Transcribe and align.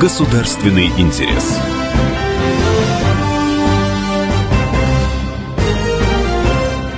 Государственный 0.00 0.86
интерес. 0.96 1.58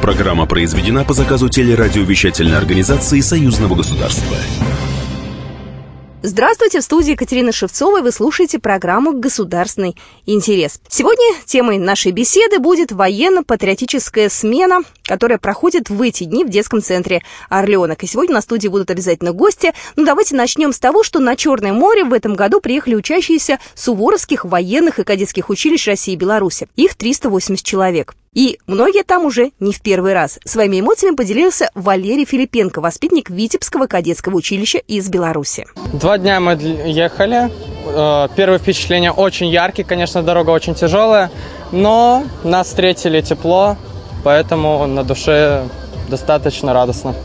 Программа 0.03 0.45
произведена 0.45 1.03
по 1.05 1.15
заказу 1.15 1.49
телерадиовещательной 1.49 2.59
организации 2.59 3.21
Союзного 3.21 3.75
государства. 3.75 4.37
Здравствуйте, 6.41 6.81
в 6.81 6.85
студии 6.85 7.11
Екатерина 7.11 7.53
Шевцова, 7.53 7.99
и 7.99 8.03
вы 8.03 8.11
слушаете 8.13 8.59
программу 8.59 9.13
«Государственный 9.13 9.95
интерес». 10.25 10.81
Сегодня 10.89 11.35
темой 11.45 11.77
нашей 11.77 12.13
беседы 12.13 12.61
будет 12.61 12.93
военно-патриотическая 12.93 14.31
смена, 14.31 14.79
которая 15.03 15.37
проходит 15.37 15.91
в 15.91 16.01
эти 16.01 16.25
дни 16.25 16.43
в 16.43 16.49
детском 16.49 16.81
центре 16.81 17.21
«Орленок». 17.51 18.03
И 18.05 18.07
сегодня 18.07 18.37
на 18.37 18.41
студии 18.41 18.69
будут 18.69 18.91
обязательно 18.91 19.33
гости. 19.33 19.75
Ну, 19.97 20.07
давайте 20.07 20.35
начнем 20.35 20.73
с 20.73 20.79
того, 20.79 21.03
что 21.03 21.19
на 21.19 21.37
Черное 21.37 21.75
море 21.75 22.05
в 22.05 22.13
этом 22.15 22.35
году 22.35 22.63
приехали 22.63 22.95
учащиеся 22.95 23.59
суворовских 23.75 24.47
военных 24.47 24.99
и 24.99 25.05
кадетских 25.05 25.51
училищ 25.51 25.89
России 25.89 26.15
и 26.15 26.17
Беларуси. 26.17 26.69
Их 26.75 26.95
380 26.95 27.63
человек. 27.63 28.15
И 28.33 28.61
многие 28.69 29.03
там 29.03 29.25
уже 29.25 29.51
не 29.59 29.73
в 29.73 29.81
первый 29.81 30.15
раз. 30.15 30.39
Своими 30.45 30.79
эмоциями 30.79 31.17
поделился 31.17 31.69
Валерий 31.75 32.25
Филипенко, 32.25 32.81
воспитанник 32.81 33.29
Витебского 33.29 33.89
кадетского 33.89 34.37
училища 34.37 34.79
из 34.79 35.09
Беларуси. 35.09 35.67
Два 35.93 36.17
дня 36.17 36.39
мы 36.39 36.53
ехали. 36.53 37.51
Э, 37.87 38.29
первое 38.37 38.61
впечатление 38.61 39.11
очень 39.11 39.49
яркие, 39.49 39.85
конечно, 39.85 40.23
дорога 40.23 40.51
очень 40.51 40.77
тяжелая, 40.77 41.29
но 41.73 42.23
нас 42.45 42.69
встретили 42.69 43.21
тепло, 43.21 43.77
поэтому 44.23 44.87
на 44.87 45.03
душе 45.03 45.65
достаточно 46.09 46.73
радостно. 46.73 47.17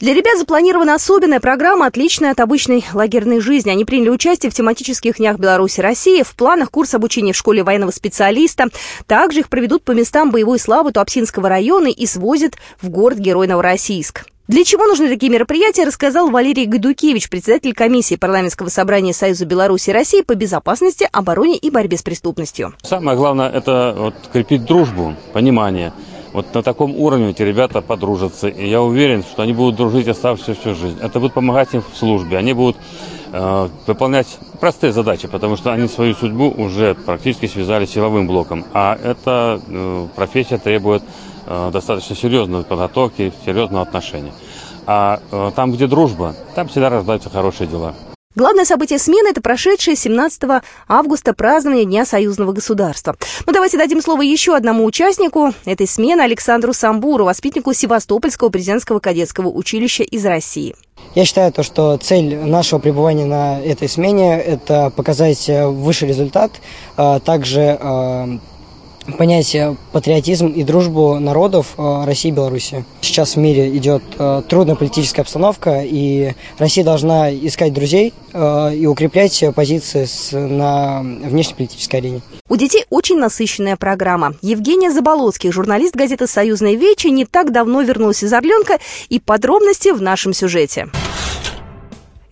Для 0.00 0.14
ребят 0.14 0.38
запланирована 0.38 0.94
особенная 0.94 1.40
программа, 1.40 1.84
отличная 1.84 2.30
от 2.30 2.40
обычной 2.40 2.86
лагерной 2.94 3.40
жизни. 3.40 3.68
Они 3.68 3.84
приняли 3.84 4.08
участие 4.08 4.50
в 4.50 4.54
тематических 4.54 5.18
днях 5.18 5.38
Беларуси 5.38 5.82
России, 5.82 6.22
в 6.22 6.34
планах 6.36 6.70
курс 6.70 6.94
обучения 6.94 7.34
в 7.34 7.36
школе 7.36 7.62
военного 7.62 7.90
специалиста. 7.90 8.68
Также 9.06 9.40
их 9.40 9.50
проведут 9.50 9.84
по 9.84 9.92
местам 9.92 10.30
боевой 10.30 10.58
славы 10.58 10.92
Туапсинского 10.92 11.50
района 11.50 11.88
и 11.88 12.06
свозят 12.06 12.54
в 12.80 12.88
город-герой 12.88 13.46
Новороссийск. 13.46 14.24
Для 14.48 14.64
чего 14.64 14.86
нужны 14.86 15.06
такие 15.10 15.30
мероприятия, 15.30 15.84
рассказал 15.84 16.30
Валерий 16.30 16.64
Гайдукевич, 16.64 17.28
председатель 17.28 17.74
комиссии 17.74 18.14
парламентского 18.14 18.70
собрания 18.70 19.12
Союза 19.12 19.44
Беларуси 19.44 19.90
и 19.90 19.92
России 19.92 20.22
по 20.22 20.34
безопасности, 20.34 21.06
обороне 21.12 21.58
и 21.58 21.70
борьбе 21.70 21.98
с 21.98 22.02
преступностью. 22.02 22.72
Самое 22.82 23.18
главное– 23.18 23.50
это 23.52 23.94
вот, 23.94 24.14
крепить 24.32 24.64
дружбу, 24.64 25.14
понимание– 25.34 25.92
вот 26.32 26.54
на 26.54 26.62
таком 26.62 26.94
уровне 26.94 27.30
эти 27.30 27.42
ребята 27.42 27.80
подружатся, 27.80 28.48
и 28.48 28.68
я 28.68 28.82
уверен, 28.82 29.22
что 29.22 29.42
они 29.42 29.52
будут 29.52 29.76
дружить 29.76 30.08
оставшуюся 30.08 30.60
всю 30.60 30.74
жизнь. 30.74 30.98
Это 31.00 31.18
будет 31.18 31.32
помогать 31.32 31.74
им 31.74 31.82
в 31.82 31.96
службе, 31.96 32.38
они 32.38 32.52
будут 32.52 32.76
э, 33.32 33.68
выполнять 33.86 34.38
простые 34.60 34.92
задачи, 34.92 35.28
потому 35.28 35.56
что 35.56 35.72
они 35.72 35.88
свою 35.88 36.14
судьбу 36.14 36.52
уже 36.56 36.94
практически 36.94 37.46
связали 37.46 37.84
с 37.84 37.90
силовым 37.90 38.26
блоком. 38.26 38.64
А 38.72 38.96
эта 39.02 39.60
э, 39.66 40.06
профессия 40.14 40.58
требует 40.58 41.02
э, 41.46 41.70
достаточно 41.72 42.14
серьезной 42.14 42.62
подготовки, 42.62 43.32
серьезного 43.44 43.82
отношения. 43.82 44.32
А 44.86 45.20
э, 45.30 45.50
там, 45.54 45.72
где 45.72 45.86
дружба, 45.86 46.34
там 46.54 46.68
всегда 46.68 46.90
рождаются 46.90 47.30
хорошие 47.30 47.68
дела. 47.68 47.94
Главное 48.36 48.64
событие 48.64 49.00
смены– 49.00 49.28
это 49.30 49.40
прошедшее 49.40 49.96
17 49.96 50.62
августа 50.86 51.34
празднование 51.34 51.84
Дня 51.84 52.04
союзного 52.06 52.52
государства. 52.52 53.16
Ну, 53.44 53.52
давайте 53.52 53.76
дадим 53.76 54.00
слово 54.00 54.22
еще 54.22 54.54
одному 54.54 54.84
участнику 54.84 55.52
этой 55.64 55.88
смены– 55.88 56.20
Александру 56.22 56.72
Самбуру, 56.72 57.24
воспитаннику 57.24 57.72
Севастопольского 57.72 58.50
президентского 58.50 59.00
кадетского 59.00 59.48
училища 59.48 60.04
из 60.04 60.24
России. 60.24 60.76
Я 61.16 61.24
считаю, 61.24 61.50
то, 61.52 61.64
что 61.64 61.96
цель 61.96 62.36
нашего 62.36 62.78
пребывания 62.78 63.24
на 63.24 63.60
этой 63.60 63.88
смене– 63.88 64.40
это 64.40 64.90
показать 64.94 65.50
высший 65.50 66.06
результат, 66.06 66.52
а 66.96 67.18
также 67.18 67.80
понять 69.16 69.56
патриотизм 69.92 70.48
и 70.48 70.62
дружбу 70.62 71.18
народов 71.18 71.74
э, 71.76 72.04
России 72.04 72.28
и 72.28 72.32
Беларуси. 72.32 72.84
Сейчас 73.00 73.36
в 73.36 73.38
мире 73.38 73.76
идет 73.76 74.02
э, 74.18 74.42
трудная 74.48 74.74
политическая 74.74 75.22
обстановка, 75.22 75.82
и 75.84 76.34
Россия 76.58 76.84
должна 76.84 77.32
искать 77.32 77.72
друзей 77.72 78.12
э, 78.32 78.74
и 78.74 78.86
укреплять 78.86 79.44
позиции 79.54 80.06
на 80.32 81.00
внешнеполитической 81.02 81.96
арене. 81.96 82.20
У 82.48 82.56
детей 82.56 82.84
очень 82.90 83.18
насыщенная 83.18 83.76
программа. 83.76 84.34
Евгения 84.42 84.90
Заболоцкий, 84.90 85.50
журналист 85.50 85.94
газеты 85.94 86.26
«Союзная 86.26 86.74
Вечи», 86.74 87.06
не 87.08 87.24
так 87.24 87.52
давно 87.52 87.82
вернулась 87.82 88.22
из 88.22 88.32
Орленка, 88.32 88.78
и 89.08 89.20
подробности 89.20 89.90
в 89.90 90.02
нашем 90.02 90.32
сюжете. 90.32 90.88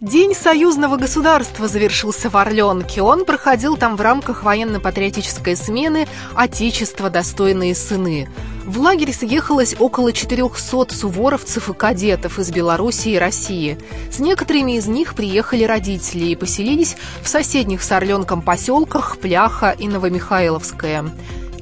День 0.01 0.33
союзного 0.33 0.97
государства 0.97 1.67
завершился 1.67 2.31
в 2.31 2.37
Орленке. 2.37 3.03
Он 3.03 3.25
проходил 3.25 3.77
там 3.77 3.97
в 3.97 4.01
рамках 4.01 4.45
военно-патриотической 4.45 5.57
смены 5.57 6.07
«Отечество. 6.37 7.11
Достойные 7.11 7.75
сыны». 7.75 8.29
В 8.65 8.79
лагерь 8.79 9.13
съехалось 9.13 9.75
около 9.77 10.13
400 10.13 10.95
суворовцев 10.95 11.69
и 11.69 11.75
кадетов 11.75 12.39
из 12.39 12.53
Белоруссии 12.53 13.13
и 13.13 13.19
России. 13.19 13.77
С 14.09 14.21
некоторыми 14.21 14.77
из 14.77 14.87
них 14.87 15.17
приехали 15.17 15.65
родители 15.65 16.27
и 16.27 16.37
поселились 16.37 16.97
в 17.21 17.29
соседних 17.29 17.83
с 17.83 17.91
Орленком 17.91 18.41
поселках 18.41 19.19
Пляха 19.19 19.75
и 19.77 19.89
Новомихайловское. 19.89 21.07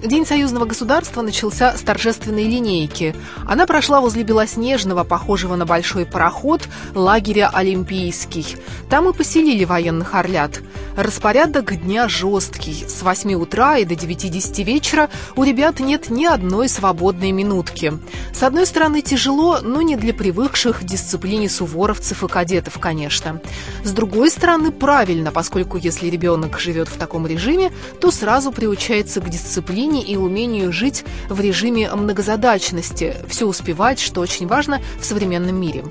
День 0.07 0.25
союзного 0.25 0.67
государства 0.67 1.21
начался 1.21 1.77
с 1.77 1.81
торжественной 1.81 2.45
линейки. 2.45 3.17
Она 3.45 3.67
прошла 3.67 4.01
возле 4.01 4.23
Белоснежного, 4.23 5.03
похожего 5.03 5.57
на 5.57 5.67
большой 5.67 6.07
пароход, 6.07 6.69
лагеря 6.95 7.51
«Олимпийский». 7.53 8.57
Там 8.89 9.09
и 9.09 9.13
поселили 9.13 9.65
военных 9.65 10.15
орлят. 10.15 10.61
Распорядок 10.97 11.83
дня 11.83 12.09
жесткий. 12.09 12.85
С 12.87 13.03
8 13.03 13.35
утра 13.35 13.79
и 13.79 13.85
до 13.85 13.95
9-10 13.95 14.63
вечера 14.63 15.11
у 15.35 15.43
ребят 15.43 15.81
нет 15.81 16.09
ни 16.09 16.25
одной 16.25 16.69
свободной 16.69 17.33
минутки. 17.33 17.93
С 18.33 18.43
одной 18.43 18.67
стороны, 18.67 19.03
тяжело, 19.03 19.61
но 19.63 19.83
не 19.83 19.97
для 19.97 20.13
привыкших 20.13 20.81
к 20.81 20.85
дисциплине 20.85 21.49
суворовцев 21.49 22.23
и 22.23 22.29
кадетов, 22.29 22.79
конечно. 22.79 23.41
С 23.83 23.93
другой 23.93 24.31
стороны, 24.31 24.73
правильно, 24.73 25.33
поскольку 25.33 25.77
если 25.77 26.09
ребенок 26.09 26.59
живет 26.59 26.89
в 26.89 26.97
таком 26.97 27.27
режиме, 27.27 27.73
то 28.01 28.11
сразу 28.11 28.53
приучается 28.53 29.21
к 29.21 29.29
дисциплине 29.29 30.03
и 30.03 30.17
умению 30.17 30.73
жить 30.73 31.05
в 31.29 31.41
режиме 31.41 31.91
многозадачности, 31.95 33.17
все 33.29 33.47
успевать, 33.47 33.99
что 33.99 34.21
очень 34.21 34.47
важно 34.47 34.81
в 35.01 35.05
современном 35.05 35.59
мире. 35.61 35.85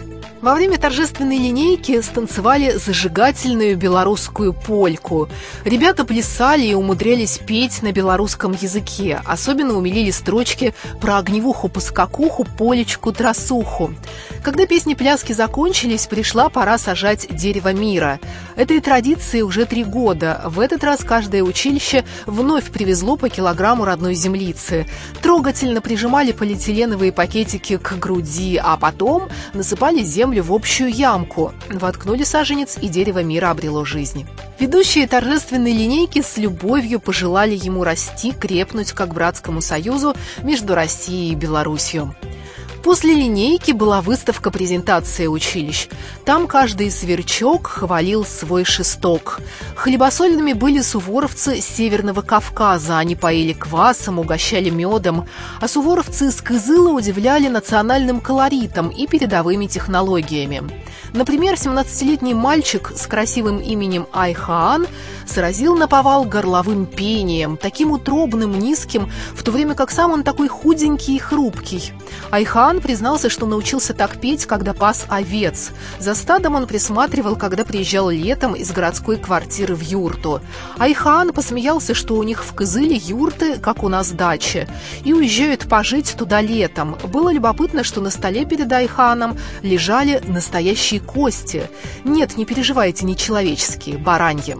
Во 0.46 0.54
время 0.54 0.78
торжественной 0.78 1.40
линейки 1.40 2.00
станцевали 2.02 2.78
зажигательную 2.78 3.76
белорусскую 3.76 4.54
польку. 4.54 5.28
Ребята 5.64 6.06
плясали 6.06 6.68
и 6.68 6.76
умудрялись 6.76 7.40
петь 7.40 7.82
на 7.82 7.92
белорусском 7.92 8.52
языке. 8.52 9.22
Особенно 9.26 9.74
умилили 9.74 10.12
строчки 10.12 10.76
про 11.02 11.18
огневуху-поскакуху, 11.18 12.46
полечку-тросуху. 12.60 13.96
Когда 14.44 14.68
песни-пляски 14.68 15.34
закончились, 15.34 16.06
пришла 16.06 16.50
пора 16.50 16.78
сажать 16.78 17.26
дерево 17.36 17.74
мира. 17.74 18.20
Этой 18.56 18.82
традиции 18.82 19.42
уже 19.42 19.66
три 19.66 19.84
года. 19.84 20.44
В 20.46 20.60
этот 20.60 20.84
раз 20.84 21.04
каждое 21.04 21.42
училище 21.42 22.06
вновь 22.28 22.66
привезло 22.66 23.18
по 23.18 23.30
килограмму 23.30 23.84
родной 23.84 24.14
землицы. 24.14 24.86
Трогательно 25.24 25.82
прижимали 25.82 26.34
полиэтиленовые 26.34 27.12
пакетики 27.12 27.78
к 27.78 27.94
груди, 27.98 28.62
а 28.64 28.78
потом 28.78 29.30
насыпали 29.56 30.04
землю 30.04 30.35
землю 30.36 30.44
в 30.44 30.54
общую 30.54 30.90
ямку. 30.90 31.54
Воткнули 31.70 32.24
саженец, 32.24 32.78
и 32.82 32.88
дерево 32.88 33.24
мира 33.24 33.52
обрело 33.52 33.86
жизнь. 33.86 34.26
Ведущие 34.60 35.08
торжественной 35.08 35.72
линейки 35.72 36.22
с 36.22 36.38
любовью 36.38 37.00
пожелали 37.00 37.56
ему 37.56 37.84
расти, 37.84 38.32
крепнуть 38.32 38.92
как 38.92 39.14
братскому 39.14 39.62
союзу 39.62 40.14
между 40.44 40.76
Россией 40.76 41.32
и 41.32 41.36
Беларусью. 41.36 42.16
После 42.86 43.16
линейки 43.16 43.72
была 43.72 44.00
выставка 44.00 44.52
презентация 44.52 45.28
училищ. 45.28 45.88
Там 46.24 46.46
каждый 46.46 46.92
сверчок 46.92 47.66
хвалил 47.66 48.24
свой 48.24 48.64
шесток. 48.64 49.40
Хлебосольными 49.76 50.54
были 50.54 50.82
суворовцы 50.82 51.62
Северного 51.62 52.22
Кавказа. 52.22 53.00
Они 53.00 53.16
поили 53.16 53.54
квасом, 53.54 54.20
угощали 54.20 54.70
медом. 54.70 55.28
А 55.60 55.68
суворовцы 55.68 56.28
из 56.28 56.40
Кызыла 56.42 56.92
удивляли 56.92 57.48
национальным 57.48 58.22
колоритом 58.22 58.90
и 58.90 59.08
передовыми 59.08 59.66
технологиями. 59.66 60.62
Например, 61.14 61.56
17-летний 61.56 62.36
мальчик 62.36 62.92
с 62.96 63.08
красивым 63.08 63.62
именем 63.62 64.06
Айхаан 64.14 64.86
сразил 65.26 65.76
на 65.76 65.88
повал 65.88 66.26
горловым 66.26 66.86
пением, 66.86 67.58
таким 67.58 67.92
утробным, 67.92 68.58
низким, 68.58 69.12
в 69.34 69.44
то 69.44 69.52
время 69.52 69.76
как 69.76 69.92
сам 69.92 70.12
он 70.12 70.24
такой 70.24 70.48
худенький 70.48 71.16
и 71.16 71.20
хрупкий. 71.20 71.94
Айхан 72.32 72.82
признался, 72.82 73.30
что 73.30 73.46
научился 73.46 73.94
так 73.94 74.20
петь, 74.20 74.46
когда 74.46 74.74
пас 74.74 75.06
овец. 75.10 75.72
За 76.00 76.16
стадом 76.16 76.56
он 76.56 76.68
присматривал, 76.68 77.36
когда 77.36 77.64
приезжал 77.64 78.10
летом 78.10 78.56
из 78.56 78.72
городской 78.72 79.18
квартиры 79.18 79.76
в 79.76 79.82
юрту. 79.82 80.42
Айхан 80.78 81.34
посмеялся, 81.34 81.94
что 81.94 82.16
у 82.16 82.24
них 82.24 82.44
в 82.44 82.54
Кызыле 82.54 82.96
юрты, 82.96 83.58
как 83.58 83.84
у 83.84 83.90
нас 83.90 84.12
дачи, 84.12 84.68
и 85.04 85.14
уезжают 85.14 85.68
пожить 85.68 86.16
туда 86.18 86.42
летом. 86.42 86.98
Было 87.12 87.32
любопытно, 87.32 87.84
что 87.84 88.02
на 88.02 88.10
столе 88.10 88.46
перед 88.46 88.72
Айханом 88.72 89.38
лежали 89.62 90.22
настоящие 90.28 91.00
кости. 91.00 91.70
Нет, 92.04 92.38
не 92.38 92.46
переживайте, 92.46 93.06
не 93.06 93.16
человеческие, 93.16 93.98
бараньи. 93.98 94.58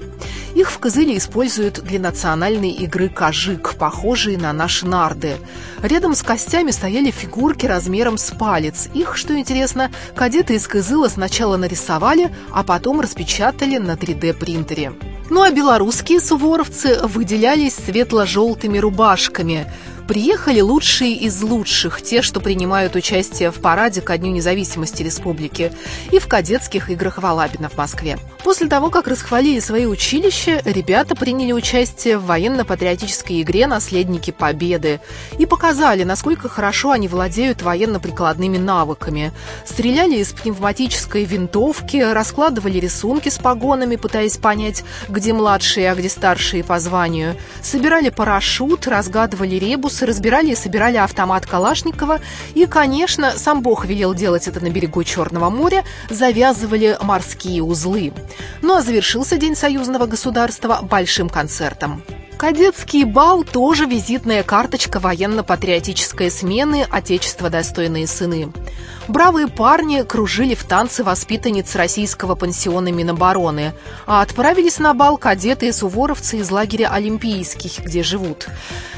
Их 0.56 0.72
в 0.72 0.80
Кызыле 0.80 1.18
используют 1.18 1.84
для 1.84 2.00
национальной 2.00 2.72
игры 2.72 3.10
«Кажик», 3.10 3.76
похожие 3.76 4.38
на 4.38 4.54
наши 4.54 4.88
нарды. 4.88 5.36
Рядом 5.84 6.16
с 6.16 6.24
костями 6.24 6.72
стояли 6.72 7.12
фигурки 7.12 7.66
размером 7.66 8.18
с 8.18 8.32
палец. 8.32 8.88
Их, 8.94 9.18
что 9.18 9.38
интересно, 9.38 9.92
кадеты 10.16 10.56
из 10.56 10.66
Кызыла 10.66 11.10
сначала 11.10 11.58
нарисовали, 11.58 12.34
а 12.54 12.64
потом 12.64 13.02
распечатали 13.02 13.78
на 13.80 13.96
3D-принтере. 13.96 14.94
Ну 15.30 15.42
а 15.42 15.52
белорусские 15.52 16.22
суворовцы 16.22 17.00
выделялись 17.04 17.76
светло-желтыми 17.76 18.78
рубашками– 18.78 19.70
Приехали 20.08 20.62
лучшие 20.62 21.14
из 21.14 21.42
лучших, 21.42 22.00
те, 22.04 22.22
что 22.22 22.40
принимают 22.40 22.96
участие 22.96 23.50
в 23.50 23.56
параде 23.56 24.02
ко 24.02 24.16
Дню 24.20 24.32
независимости 24.32 25.02
республики 25.02 25.72
и 26.12 26.20
в 26.20 26.28
кадетских 26.28 26.92
играх 26.92 27.18
Валабина 27.18 27.70
в 27.70 27.78
Москве. 27.78 28.20
После 28.44 28.68
того, 28.68 28.92
как 28.92 29.08
расхвалили 29.08 29.60
свои 29.60 29.88
училища, 29.88 30.62
ребята 30.64 31.16
приняли 31.16 31.52
участие 31.52 32.20
в 32.20 32.26
военно-патриотической 32.26 33.42
игре 33.42 33.66
«Наследники 33.66 34.30
Победы» 34.30 35.00
и 35.40 35.48
показали, 35.48 36.04
насколько 36.04 36.50
хорошо 36.50 36.92
они 36.92 37.08
владеют 37.08 37.64
военно-прикладными 37.64 38.58
навыками. 38.58 39.34
Стреляли 39.66 40.18
из 40.18 40.34
пневматической 40.34 41.24
винтовки, 41.24 41.98
раскладывали 41.98 42.78
рисунки 42.78 43.30
с 43.30 43.40
погонами, 43.40 43.96
пытаясь 43.96 44.38
понять, 44.38 44.84
где 45.10 45.34
младшие, 45.34 45.92
а 45.92 45.96
где 45.96 46.10
старшие 46.10 46.64
по 46.64 46.80
званию, 46.80 47.36
собирали 47.64 48.10
парашют, 48.10 48.86
разгадывали 48.86 49.56
ребус 49.56 49.95
вопросы, 49.96 50.06
разбирали 50.06 50.52
и 50.52 50.56
собирали 50.56 50.98
автомат 50.98 51.46
Калашникова. 51.46 52.20
И, 52.56 52.66
конечно, 52.66 53.32
сам 53.32 53.62
Бог 53.62 53.86
велел 53.86 54.14
делать 54.14 54.48
это 54.48 54.60
на 54.60 54.70
берегу 54.70 55.04
Черного 55.04 55.50
моря, 55.50 55.84
завязывали 56.10 56.98
морские 57.02 57.64
узлы. 57.64 58.14
Ну 58.62 58.76
а 58.76 58.82
завершился 58.82 59.38
День 59.38 59.56
союзного 59.56 60.06
государства 60.06 60.80
большим 60.82 61.30
концертом. 61.30 62.02
Кадетский 62.38 63.06
бал 63.06 63.44
тоже 63.44 63.86
визитная 63.86 64.44
карточка 64.44 65.00
военно-патриотической 65.00 66.30
смены 66.30 66.86
«Отечество 66.90 67.50
достойные 67.50 68.08
сыны». 68.08 68.52
Бравые 69.08 69.48
парни 69.48 70.02
кружили 70.02 70.54
в 70.54 70.64
танцы 70.64 71.04
воспитанниц 71.04 71.76
российского 71.76 72.36
пансиона 72.36 72.92
Минобороны, 72.92 73.74
а 74.06 74.22
отправились 74.22 74.80
на 74.80 74.94
бал 74.94 75.18
кадеты 75.18 75.70
и 75.70 75.72
суворовцы 75.72 76.38
из 76.38 76.52
лагеря 76.52 76.90
Олимпийских, 76.92 77.80
где 77.86 78.04
живут. 78.04 78.48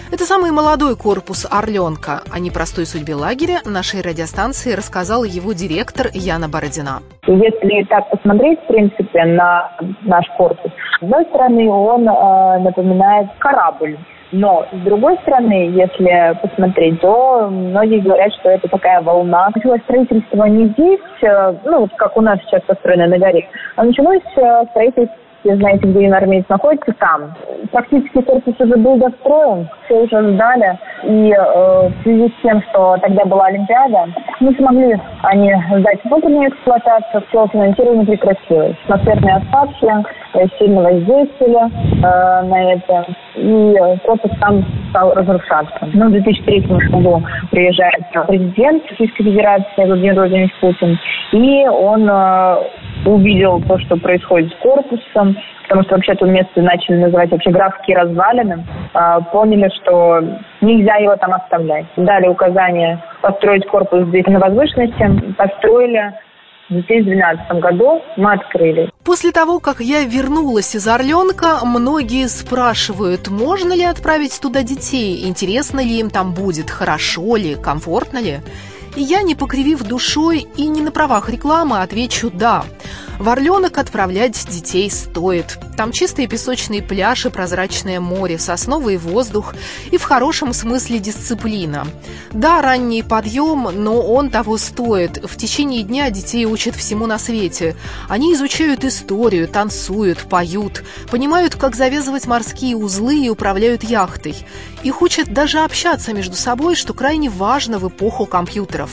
Это 0.10 0.26
самый 0.26 0.52
молодой 0.52 0.96
корпус 0.96 1.46
«Орленка». 1.50 2.24
О 2.32 2.40
непростой 2.40 2.86
судьбе 2.86 3.16
лагеря 3.16 3.62
нашей 3.66 4.02
радиостанции 4.02 4.72
рассказала 4.72 5.26
его 5.26 5.54
директор 5.54 6.10
Яна 6.14 6.50
Бородина. 6.50 7.04
Если 7.28 7.84
так 7.84 8.10
посмотреть, 8.10 8.60
в 8.62 8.68
принципе, 8.68 9.26
на 9.26 9.72
наш 10.04 10.26
корпус, 10.38 10.72
с 11.00 11.04
одной 11.04 11.26
стороны, 11.26 11.70
он 11.70 12.08
э, 12.08 12.60
напоминает 12.60 13.28
корабль 13.40 13.98
но, 14.32 14.66
с 14.72 14.78
другой 14.84 15.18
стороны, 15.20 15.72
если 15.72 16.38
посмотреть, 16.42 17.00
то 17.00 17.48
многие 17.50 18.00
говорят, 18.00 18.34
что 18.34 18.50
это 18.50 18.68
такая 18.68 19.02
волна. 19.02 19.50
Началось 19.56 19.82
строительство 19.84 20.44
не 20.46 20.68
здесь, 20.68 21.00
э, 21.22 21.56
ну, 21.64 21.82
вот 21.82 21.92
как 21.96 22.18
у 22.18 22.22
нас 22.22 22.40
сейчас 22.42 22.62
построено 22.64 23.08
на 23.08 23.18
горе, 23.18 23.48
а 23.78 23.84
началось 23.84 24.22
э, 24.36 24.64
строительство 24.72 25.16
все 25.48 25.56
знаете, 25.56 25.88
где 25.88 26.08
армеец 26.10 26.46
находится, 26.50 26.94
там. 27.00 27.34
Фактически 27.72 28.22
корпус 28.22 28.54
уже 28.60 28.76
был 28.76 28.98
достроен, 28.98 29.68
все 29.86 29.96
уже 29.96 30.34
сдали. 30.34 30.78
И 31.04 31.32
э, 31.32 31.90
в 31.90 32.04
связи 32.04 32.28
с 32.28 32.42
тем, 32.42 32.62
что 32.70 32.98
тогда 33.02 33.24
была 33.26 33.46
Олимпиада, 33.46 34.06
не 34.42 34.54
смогли 34.56 35.00
они 35.24 35.54
сдать 35.80 36.04
внутреннюю 36.04 36.50
эксплуатацию, 36.50 37.24
все 37.30 37.48
финансирование 37.48 38.06
прекратилось. 38.06 38.76
Атмосферные 38.88 39.36
осадки 39.36 39.88
э, 40.34 40.46
сильно 40.60 40.82
воздействовали 40.82 41.72
э, 42.04 42.44
на 42.44 42.74
это, 42.74 43.06
и 43.36 43.76
корпус 44.04 44.32
там 44.42 44.66
стал 44.90 45.14
разрушаться. 45.14 45.88
Но 45.94 46.08
в 46.08 46.12
2003 46.12 46.62
году 46.62 47.24
приезжает 47.52 48.04
президент 48.28 48.84
Российской 48.90 49.24
Федерации 49.24 49.86
Владимир 49.86 50.16
Владимирович 50.16 50.54
Путин, 50.60 50.98
и 51.32 51.68
он 51.68 52.10
э, 52.10 52.58
увидел 53.06 53.62
то, 53.62 53.78
что 53.80 53.98
происходит 53.98 54.52
с 54.52 54.56
корпусом, 54.56 55.37
потому 55.64 55.84
что 55.84 55.96
вообще-то 55.96 56.26
место 56.26 56.62
начали 56.62 56.98
называть 56.98 57.32
вообще 57.32 57.52
графские 57.52 57.98
развалины, 57.98 58.66
э, 58.94 59.20
поняли, 59.32 59.70
что 59.82 60.22
нельзя 60.62 60.96
его 60.96 61.16
там 61.18 61.34
оставлять. 61.34 61.86
Дали 61.96 62.28
указание 62.28 63.04
построить 63.22 63.68
корпус 63.68 64.08
здесь 64.08 64.26
на 64.28 64.40
возвышенности, 64.40 65.34
построили, 65.34 66.14
в 66.70 66.74
2012 66.74 67.62
году 67.62 68.02
мы 68.18 68.34
открыли. 68.34 68.90
После 69.06 69.32
того, 69.32 69.60
как 69.60 69.80
я 69.80 70.04
вернулась 70.04 70.76
из 70.76 70.86
Орленка, 70.88 71.60
многие 71.64 72.28
спрашивают, 72.28 73.30
можно 73.30 73.74
ли 73.74 73.86
отправить 73.86 74.40
туда 74.42 74.64
детей, 74.64 75.28
интересно 75.28 75.80
ли 75.80 76.00
им 76.00 76.10
там 76.10 76.34
будет, 76.34 76.70
хорошо 76.70 77.38
ли, 77.38 77.56
комфортно 77.56 78.18
ли. 78.18 78.40
И 78.98 79.02
я, 79.02 79.22
не 79.22 79.36
покривив 79.36 79.84
душой 79.84 80.46
и 80.58 80.68
не 80.68 80.82
на 80.82 80.92
правах 80.92 81.30
рекламы, 81.30 81.82
отвечу 81.82 82.30
«да». 82.34 82.64
В 83.20 83.30
Орленок 83.30 83.80
отправлять 83.80 84.48
детей 84.48 84.92
стоит. 84.92 85.58
Там 85.76 85.92
чистые 85.92 86.28
песочные 86.28 86.84
пляжи, 86.84 87.32
прозрачное 87.32 88.00
море, 88.00 88.38
сосновый 88.38 88.98
воздух 88.98 89.56
и 89.92 89.98
в 89.98 90.04
хорошем 90.04 90.54
смысле 90.54 91.00
дисциплина. 91.00 91.88
Да, 92.32 92.62
ранний 92.62 93.02
подъем, 93.02 93.70
но 93.74 94.02
он 94.02 94.30
того 94.30 94.58
стоит. 94.58 95.24
В 95.24 95.36
течение 95.36 95.82
дня 95.82 96.12
детей 96.12 96.46
учат 96.46 96.76
всему 96.76 97.08
на 97.08 97.18
свете. 97.18 97.76
Они 98.08 98.34
изучают 98.34 98.86
историю, 98.86 99.48
танцуют, 99.48 100.20
поют, 100.30 100.84
понимают, 101.10 101.56
как 101.56 101.76
завязывать 101.76 102.28
морские 102.28 102.76
узлы 102.76 103.26
и 103.26 103.30
управляют 103.30 103.84
яхтой. 103.84 104.36
Их 104.84 105.02
учат 105.02 105.34
даже 105.34 105.60
общаться 105.60 106.14
между 106.14 106.36
собой, 106.36 106.76
что 106.76 106.94
крайне 106.94 107.30
важно 107.30 107.80
в 107.80 107.88
эпоху 107.88 108.28
компьютеров. 108.28 108.92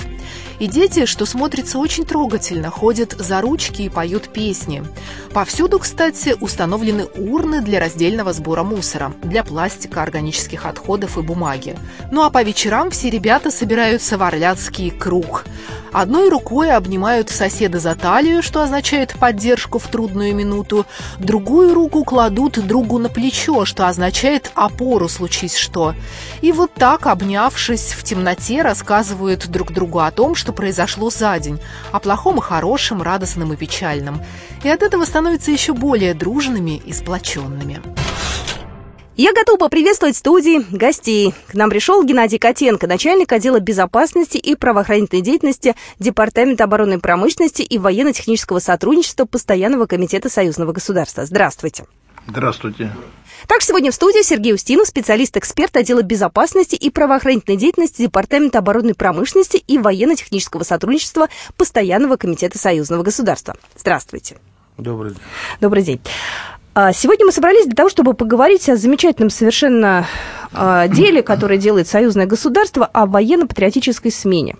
И 0.59 0.67
дети, 0.67 1.07
что 1.07 1.27
смотрится 1.27 1.79
очень 1.79 2.05
трогательно, 2.05 2.71
ходят 2.71 3.13
за 3.19 3.41
ручки 3.41 3.83
и 3.83 3.89
поют 3.89 4.29
песни. 4.33 4.85
Повсюду, 5.33 5.79
кстати, 5.79 6.37
установлены 6.41 7.07
урны 7.17 7.61
для 7.61 7.81
раздельного 7.81 8.33
сбора 8.33 8.63
мусора, 8.63 9.13
для 9.23 9.45
пластика, 9.45 10.03
органических 10.03 10.67
отходов 10.67 11.19
и 11.19 11.23
бумаги. 11.23 11.77
Ну 12.11 12.23
а 12.23 12.31
по 12.31 12.43
вечерам 12.43 12.91
все 12.91 13.11
ребята 13.11 13.51
собираются 13.51 14.17
в 14.17 14.23
Орляцкий 14.23 14.91
круг. 14.91 15.45
Одной 15.95 16.29
рукой 16.29 16.73
обнимают 16.73 17.31
соседа 17.31 17.79
за 17.79 17.95
талию, 17.95 18.43
что 18.43 18.65
означает 18.65 19.15
поддержку 19.17 19.79
в 19.79 19.87
трудную 19.87 20.35
минуту, 20.35 20.87
другую 21.21 21.73
руку 21.73 22.03
кладут 22.03 22.59
другу 22.67 22.99
на 22.99 23.09
плечо, 23.09 23.65
что 23.65 23.87
означает 23.87 24.51
опору 24.57 25.09
случись 25.09 25.55
что. 25.55 25.95
И 26.41 26.51
вот 26.51 26.75
так, 26.75 27.07
обнявшись 27.07 27.93
в 27.93 28.03
темноте, 28.03 28.63
рассказывают 28.63 29.47
друг 29.47 29.73
другу 29.73 30.01
о 30.01 30.11
том, 30.11 30.35
что 30.45 30.53
произошло 30.53 31.09
за 31.09 31.39
день, 31.39 31.59
о 31.91 32.01
плохом 32.01 32.37
и 32.37 32.43
хорошем, 32.43 33.01
радостном 33.01 33.55
и 33.55 33.57
печальном. 33.57 34.21
И 34.63 34.69
от 34.69 34.83
этого 34.83 35.07
становятся 35.07 35.51
еще 35.51 35.73
более 35.73 36.13
дружными 36.13 36.83
и 36.85 36.93
сплоченными. 36.93 37.81
Я 39.17 39.33
готова 39.33 39.57
поприветствовать 39.57 40.17
в 40.17 40.19
студии 40.19 40.61
гостей. 40.71 41.33
К 41.47 41.55
нам 41.55 41.71
пришел 41.71 42.05
Геннадий 42.05 42.39
Котенко, 42.39 42.87
начальник 42.87 43.33
отдела 43.33 43.59
безопасности 43.59 44.37
и 44.37 44.55
правоохранительной 44.55 45.23
деятельности 45.23 45.75
Департамента 45.99 46.65
оборонной 46.65 46.99
промышленности 46.99 47.63
и 47.63 47.79
военно-технического 47.79 48.59
сотрудничества 48.59 49.25
Постоянного 49.25 49.87
комитета 49.87 50.29
союзного 50.29 50.73
государства. 50.73 51.25
Здравствуйте. 51.25 51.87
Здравствуйте. 52.27 52.91
Также 53.47 53.67
сегодня 53.67 53.91
в 53.91 53.95
студии 53.95 54.23
Сергей 54.23 54.55
Устинов, 54.55 54.87
специалист-эксперт 54.89 55.77
отдела 55.77 56.03
безопасности 56.03 56.75
и 56.75 56.91
правоохранительной 56.91 57.59
деятельности 57.59 58.03
Департамента 58.03 58.61
оборонной 58.61 58.95
промышленности 58.95 59.57
и 59.57 59.79
военно-технического 59.79 60.63
сотрудничества 60.63 61.29
Постоянного 61.57 62.17
комитета 62.17 62.59
союзного 62.59 63.03
государства. 63.03 63.57
Здравствуйте. 63.77 64.39
Добрый 64.79 65.13
день. 65.13 65.21
Добрый 65.61 65.83
день. 65.83 66.01
А, 66.75 66.93
сегодня 66.93 67.27
мы 67.27 67.33
собрались 67.33 67.67
для 67.67 67.75
того, 67.75 67.89
чтобы 67.89 68.15
поговорить 68.15 68.69
о 68.69 68.77
замечательном 68.77 69.31
совершенно 69.31 70.07
а, 70.53 70.89
деле, 70.89 71.23
которое 71.23 71.59
делает 71.59 71.87
союзное 71.87 72.27
государство, 72.27 72.87
о 72.87 73.07
военно-патриотической 73.07 74.11
смене. 74.11 74.57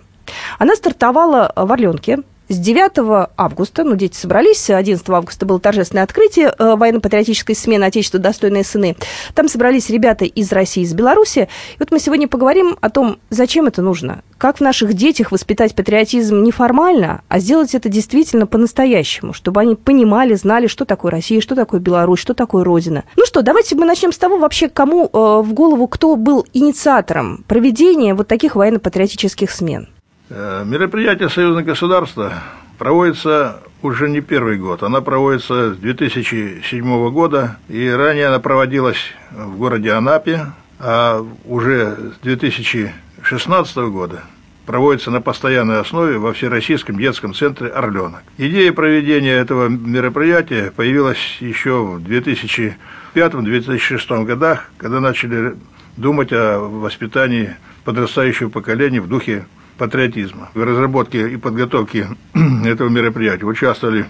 Она 0.59 0.75
стартовала 0.75 1.51
в 1.55 1.71
Орленке 1.71 2.19
с 2.47 2.57
9 2.57 3.29
августа, 3.37 3.83
ну, 3.83 3.95
дети 3.95 4.15
собрались, 4.15 4.69
11 4.69 5.09
августа 5.09 5.45
было 5.45 5.59
торжественное 5.59 6.03
открытие 6.03 6.53
э, 6.57 6.75
военно-патриотической 6.75 7.55
смены 7.55 7.85
«Отечество. 7.85 8.19
Достойные 8.19 8.63
сыны». 8.63 8.95
Там 9.33 9.47
собрались 9.47 9.89
ребята 9.89 10.25
из 10.25 10.51
России, 10.51 10.83
из 10.83 10.93
Беларуси. 10.93 11.49
И 11.75 11.77
вот 11.79 11.91
мы 11.91 11.99
сегодня 11.99 12.27
поговорим 12.27 12.77
о 12.81 12.89
том, 12.89 13.17
зачем 13.29 13.65
это 13.65 13.81
нужно. 13.81 14.21
Как 14.37 14.57
в 14.57 14.61
наших 14.61 14.93
детях 14.93 15.31
воспитать 15.31 15.75
патриотизм 15.75 16.43
не 16.43 16.51
формально, 16.51 17.21
а 17.29 17.39
сделать 17.39 17.73
это 17.73 17.89
действительно 17.89 18.45
по-настоящему, 18.45 19.33
чтобы 19.33 19.61
они 19.61 19.75
понимали, 19.75 20.35
знали, 20.35 20.67
что 20.67 20.85
такое 20.85 21.11
Россия, 21.11 21.41
что 21.41 21.55
такое 21.55 21.79
Беларусь, 21.79 22.19
что 22.19 22.33
такое 22.33 22.63
Родина. 22.63 23.05
Ну 23.15 23.25
что, 23.25 23.41
давайте 23.41 23.75
мы 23.75 23.85
начнем 23.85 24.11
с 24.11 24.17
того 24.17 24.37
вообще, 24.37 24.69
кому 24.69 25.05
э, 25.05 25.41
в 25.41 25.53
голову, 25.53 25.87
кто 25.87 26.15
был 26.15 26.45
инициатором 26.53 27.43
проведения 27.47 28.13
вот 28.13 28.27
таких 28.27 28.55
военно-патриотических 28.55 29.49
смен. 29.49 29.87
Э, 30.27 30.63
мероприятие 30.65 31.29
союзного 31.29 31.63
государства 31.63 32.41
проводится 32.79 33.61
уже 33.83 34.09
не 34.09 34.21
первый 34.21 34.57
год. 34.57 34.81
Она 34.81 35.01
проводится 35.01 35.75
с 35.75 35.77
2007 35.77 37.11
года, 37.11 37.57
и 37.69 37.87
ранее 37.87 38.25
она 38.27 38.39
проводилась 38.39 38.97
в 39.31 39.55
городе 39.57 39.91
Анапе, 39.91 40.47
а 40.79 41.23
уже 41.45 42.13
с 42.15 42.17
2016 42.23 43.77
года 43.77 44.23
проводится 44.65 45.11
на 45.11 45.21
постоянной 45.21 45.79
основе 45.79 46.17
во 46.17 46.33
Всероссийском 46.33 46.97
детском 46.97 47.35
центре 47.35 47.67
«Орленок». 47.67 48.23
Идея 48.39 48.73
проведения 48.73 49.33
этого 49.33 49.67
мероприятия 49.67 50.73
появилась 50.75 51.37
еще 51.39 51.83
в 51.83 51.99
2005-2006 51.99 54.25
годах, 54.25 54.71
когда 54.77 54.99
начали 54.99 55.55
думать 55.97 56.33
о 56.33 56.57
воспитании 56.57 57.55
подрастающего 57.83 58.49
поколения 58.49 59.01
в 59.01 59.07
духе 59.07 59.45
патриотизма. 59.77 60.49
В 60.53 60.63
разработке 60.63 61.29
и 61.29 61.37
подготовке 61.37 62.07
этого 62.65 62.89
мероприятия 62.89 63.45
участвовали 63.45 64.05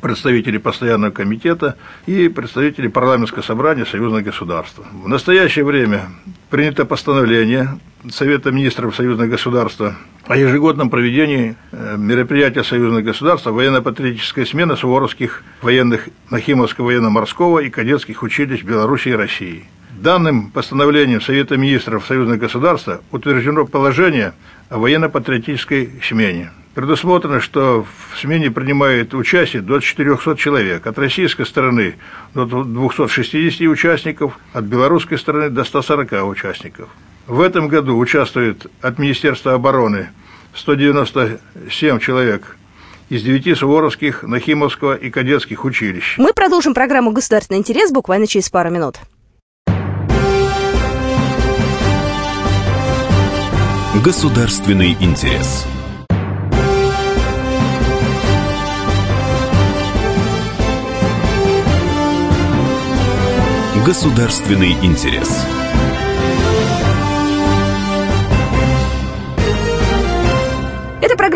представители 0.00 0.58
постоянного 0.58 1.10
комитета 1.10 1.76
и 2.06 2.28
представители 2.28 2.88
парламентского 2.88 3.42
собрания 3.42 3.84
союзных 3.84 4.24
государств. 4.24 4.80
В 4.92 5.08
настоящее 5.08 5.64
время 5.64 6.08
принято 6.50 6.84
постановление 6.84 7.78
Совета 8.12 8.52
министров 8.52 8.94
союзных 8.94 9.28
государств 9.28 9.80
о 9.80 10.36
ежегодном 10.36 10.88
проведении 10.88 11.56
э, 11.72 11.96
мероприятия 11.98 12.62
союзных 12.62 13.04
государств 13.04 13.46
военно-патриотической 13.46 14.46
смены 14.46 14.76
суворовских 14.76 15.42
военных 15.62 16.08
Нахимовского 16.30 16.86
военно-морского 16.86 17.58
и 17.58 17.70
кадетских 17.70 18.22
училищ 18.22 18.62
Беларуси 18.62 19.08
и 19.08 19.12
России. 19.12 19.64
Данным 20.02 20.52
постановлением 20.52 21.20
Совета 21.20 21.56
министров 21.56 22.06
союзных 22.06 22.38
государств 22.38 22.88
утверждено 23.10 23.66
положение 23.66 24.32
о 24.68 24.78
военно-патриотической 24.78 25.90
смене. 26.06 26.52
Предусмотрено, 26.74 27.40
что 27.40 27.84
в 28.12 28.20
смене 28.20 28.52
принимает 28.52 29.12
участие 29.12 29.60
до 29.60 29.80
400 29.80 30.36
человек. 30.36 30.86
От 30.86 30.96
российской 31.00 31.44
стороны 31.44 31.96
до 32.32 32.44
260 32.44 33.62
участников, 33.62 34.38
от 34.52 34.66
белорусской 34.66 35.18
стороны 35.18 35.50
до 35.50 35.64
140 35.64 36.24
участников. 36.28 36.88
В 37.26 37.40
этом 37.40 37.66
году 37.66 37.98
участвует 37.98 38.68
от 38.80 39.00
Министерства 39.00 39.54
обороны 39.54 40.10
197 40.54 41.98
человек 41.98 42.56
из 43.08 43.24
девяти 43.24 43.52
суворовских, 43.56 44.22
Нахимовского 44.22 44.94
и 44.94 45.10
кадетских 45.10 45.64
училищ. 45.64 46.14
Мы 46.18 46.32
продолжим 46.32 46.72
программу 46.72 47.10
«Государственный 47.10 47.58
интерес» 47.58 47.90
буквально 47.90 48.28
через 48.28 48.48
пару 48.48 48.70
минут. 48.70 48.98
Государственный 53.94 54.92
интерес. 55.00 55.66
Государственный 63.84 64.72
интерес. 64.84 65.57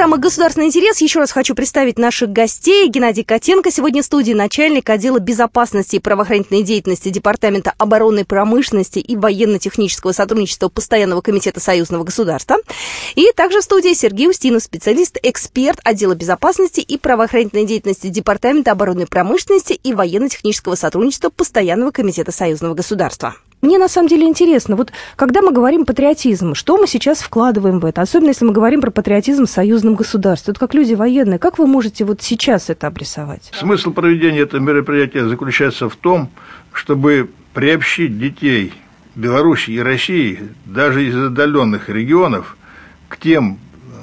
Программа 0.02 0.21
«Государственный 0.21 0.66
интерес». 0.66 1.00
Еще 1.00 1.21
раз 1.21 1.30
хочу 1.30 1.54
представить 1.54 1.97
наших 1.97 2.30
гостей. 2.30 2.88
Геннадий 2.88 3.23
Котенко 3.23 3.71
сегодня 3.71 4.02
в 4.02 4.04
студии, 4.04 4.32
начальник 4.32 4.90
отдела 4.90 5.21
безопасности 5.21 5.94
и 5.94 5.99
правоохранительной 6.00 6.64
деятельности 6.64 7.09
Департамента 7.11 7.73
оборонной 7.78 8.25
промышленности 8.25 8.99
и 8.99 9.14
военно-технического 9.14 10.11
сотрудничества 10.11 10.68
Постоянного 10.68 11.21
комитета 11.21 11.61
союзного 11.61 12.02
государства. 12.02 12.56
И 13.14 13.30
также 13.37 13.61
в 13.61 13.62
студии 13.62 13.94
Сергей 13.94 14.28
Устинов, 14.28 14.64
специалист, 14.64 15.18
эксперт 15.23 15.78
отдела 15.85 16.16
безопасности 16.16 16.80
и 16.80 16.99
правоохранительной 16.99 17.64
деятельности 17.64 18.09
Департамента 18.09 18.73
оборонной 18.73 19.06
промышленности 19.06 19.75
и 19.75 19.94
военно-технического 19.94 20.75
сотрудничества 20.75 21.30
Постоянного 21.30 21.92
комитета 21.92 22.32
союзного 22.32 22.75
государства. 22.75 23.37
Мне 23.62 23.78
на 23.78 23.87
самом 23.87 24.09
деле 24.09 24.26
интересно, 24.26 24.75
вот 24.75 24.92
когда 25.14 25.40
мы 25.40 25.52
говорим 25.52 25.85
патриотизм, 25.85 26.57
что 26.57 26.78
мы 26.78 26.88
сейчас 26.88 27.23
вкладываем 27.23 27.78
в 27.78 27.85
это? 27.85 28.02
Особенно 28.02 28.31
если 28.31 28.45
мы 28.45 28.52
говорим 28.52 28.81
про 28.81 28.90
патриотизм 28.90 29.47
в 29.47 29.50
союзном 29.50 29.95
государстве. 29.95 30.52
Вот 30.52 30.59
как 30.59 30.75
люди 30.75 30.95
военные, 30.95 31.38
как 31.38 31.61
вы 31.61 31.69
можете 31.69 32.04
вот 32.04 32.23
сейчас 32.23 32.71
это 32.71 32.88
обрисовать? 32.88 33.52
Смысл 33.54 33.92
проведения 33.92 34.40
этого 34.40 34.61
мероприятия 34.61 35.28
заключается 35.28 35.88
в 35.88 35.95
том, 35.95 36.28
чтобы 36.73 37.31
приобщить 37.54 38.19
детей 38.19 38.73
Беларуси 39.14 39.71
и 39.71 39.78
России, 39.78 40.40
даже 40.64 41.07
из 41.07 41.16
отдаленных 41.16 41.88
регионов, 41.88 42.57
к 43.07 43.16
тем 43.16 43.61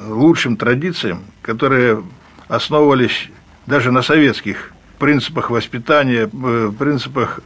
лучшим 0.08 0.56
традициям, 0.56 1.24
которые 1.42 2.02
основывались 2.48 3.30
даже 3.66 3.92
на 3.92 4.04
советских 4.04 4.72
принципах 5.00 5.50
воспитания, 5.50 6.30
э, 6.32 6.72
принципах 6.80 7.42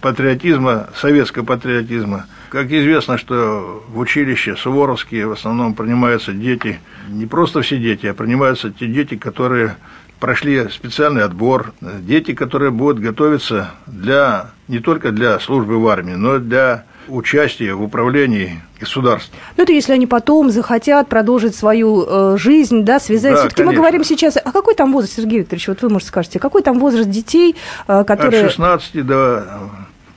патриотизма, 0.00 0.88
советского 0.94 1.44
патриотизма. 1.44 2.26
Как 2.50 2.70
известно, 2.72 3.16
что 3.16 3.84
в 3.88 3.98
училище 3.98 4.56
Суворовские 4.56 5.26
в 5.26 5.32
основном 5.32 5.74
принимаются 5.74 6.32
дети, 6.32 6.80
не 7.08 7.26
просто 7.26 7.62
все 7.62 7.78
дети, 7.78 8.06
а 8.06 8.14
принимаются 8.14 8.70
те 8.70 8.86
дети, 8.86 9.16
которые 9.16 9.76
прошли 10.18 10.68
специальный 10.68 11.22
отбор, 11.22 11.72
дети, 11.80 12.34
которые 12.34 12.70
будут 12.70 13.00
готовиться 13.00 13.70
для, 13.86 14.50
не 14.68 14.80
только 14.80 15.12
для 15.12 15.40
службы 15.40 15.78
в 15.78 15.88
армии, 15.88 16.12
но 16.12 16.36
и 16.36 16.40
для 16.40 16.84
участие 17.10 17.74
в 17.74 17.82
управлении 17.82 18.60
государством. 18.78 19.38
Ну, 19.56 19.62
это 19.62 19.72
если 19.72 19.92
они 19.92 20.06
потом 20.06 20.50
захотят 20.50 21.08
продолжить 21.08 21.54
свою 21.54 22.04
э, 22.06 22.36
жизнь, 22.38 22.82
да, 22.82 23.00
связать. 23.00 23.34
Да, 23.34 23.40
Все-таки 23.40 23.62
мы 23.64 23.74
говорим 23.74 24.04
сейчас, 24.04 24.36
а 24.36 24.52
какой 24.52 24.74
там 24.74 24.92
возраст, 24.92 25.16
Сергей 25.16 25.40
Викторович, 25.40 25.68
вот 25.68 25.82
вы, 25.82 25.88
может, 25.88 26.08
скажете, 26.08 26.38
какой 26.38 26.62
там 26.62 26.78
возраст 26.78 27.08
детей, 27.08 27.56
э, 27.88 28.04
которые... 28.04 28.44
От 28.44 28.50
16 28.50 29.06
до, 29.06 29.44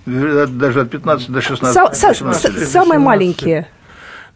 э, 0.06 0.48
даже 0.48 0.82
от 0.82 0.90
15 0.90 1.30
до 1.30 1.42
16. 1.42 1.78
Са- 1.94 2.14
са- 2.14 2.66
самые 2.66 3.00
маленькие. 3.00 3.68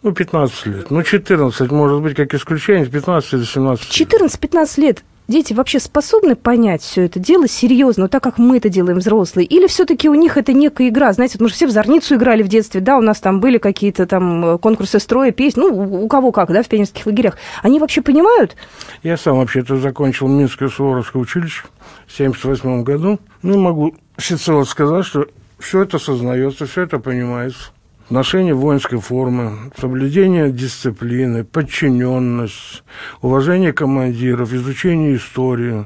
Ну, 0.04 0.12
15 0.12 0.66
лет. 0.68 0.92
Ну, 0.92 1.02
14, 1.04 1.72
может 1.72 2.02
быть, 2.02 2.16
как 2.16 2.34
исключение, 2.34 2.86
с 2.86 2.90
15 2.90 3.40
до 3.40 3.46
17 3.46 3.90
14-15 3.90 4.80
лет 4.82 5.04
дети 5.28 5.54
вообще 5.54 5.80
способны 5.80 6.36
понять 6.36 6.82
все 6.82 7.06
это 7.06 7.20
дело 7.20 7.48
серьезно, 7.48 8.04
вот 8.04 8.12
так 8.12 8.24
как 8.24 8.38
мы 8.38 8.58
это 8.58 8.70
делаем 8.70 9.00
взрослые? 9.00 9.46
Или 9.46 9.68
все-таки 9.68 10.10
у 10.10 10.14
них 10.14 10.38
это 10.38 10.54
некая 10.54 10.90
игра? 10.90 11.12
Знаете, 11.14 11.38
мы 11.40 11.50
же 11.50 11.56
все 11.56 11.68
в 11.68 11.72
зорницу 11.72 12.16
играли 12.16 12.44
в 12.44 12.48
детстве, 12.48 12.82
да, 12.82 12.98
у 12.98 13.02
нас 13.02 13.20
там 13.20 13.40
были 13.40 13.58
какие-то 13.58 14.06
там 14.06 14.46
э, 14.46 14.58
конкурсы 14.58 15.00
строя, 15.00 15.32
песни, 15.32 15.62
ну, 15.62 16.04
у 16.04 16.08
кого 16.08 16.32
как, 16.32 16.52
да, 16.52 16.64
в 16.64 16.68
пионерских 16.68 17.06
лагерях. 17.06 17.38
Они 17.62 17.80
вообще 17.80 18.02
понимают? 18.02 18.56
Я 19.04 19.18
сам 19.18 19.38
вообще-то 19.38 19.78
закончил 19.78 20.28
Минское 20.28 20.70
Суворовское 20.70 21.22
училище 21.22 21.64
в 22.08 22.14
1978 22.14 22.84
году. 22.84 23.20
Ну, 23.42 23.60
могу 23.60 23.96
всецело 24.18 24.64
сказать, 24.64 25.06
что 25.06 25.28
все 25.60 25.84
это 25.84 26.00
сознается, 26.00 26.66
все 26.66 26.84
это 26.84 27.00
понимается 27.00 27.72
ношение 28.10 28.54
воинской 28.54 29.00
формы, 29.00 29.72
соблюдение 29.78 30.52
дисциплины, 30.52 31.44
подчиненность, 31.44 32.84
уважение 33.22 33.74
командиров, 33.74 34.54
изучение 34.54 35.16
истории, 35.16 35.86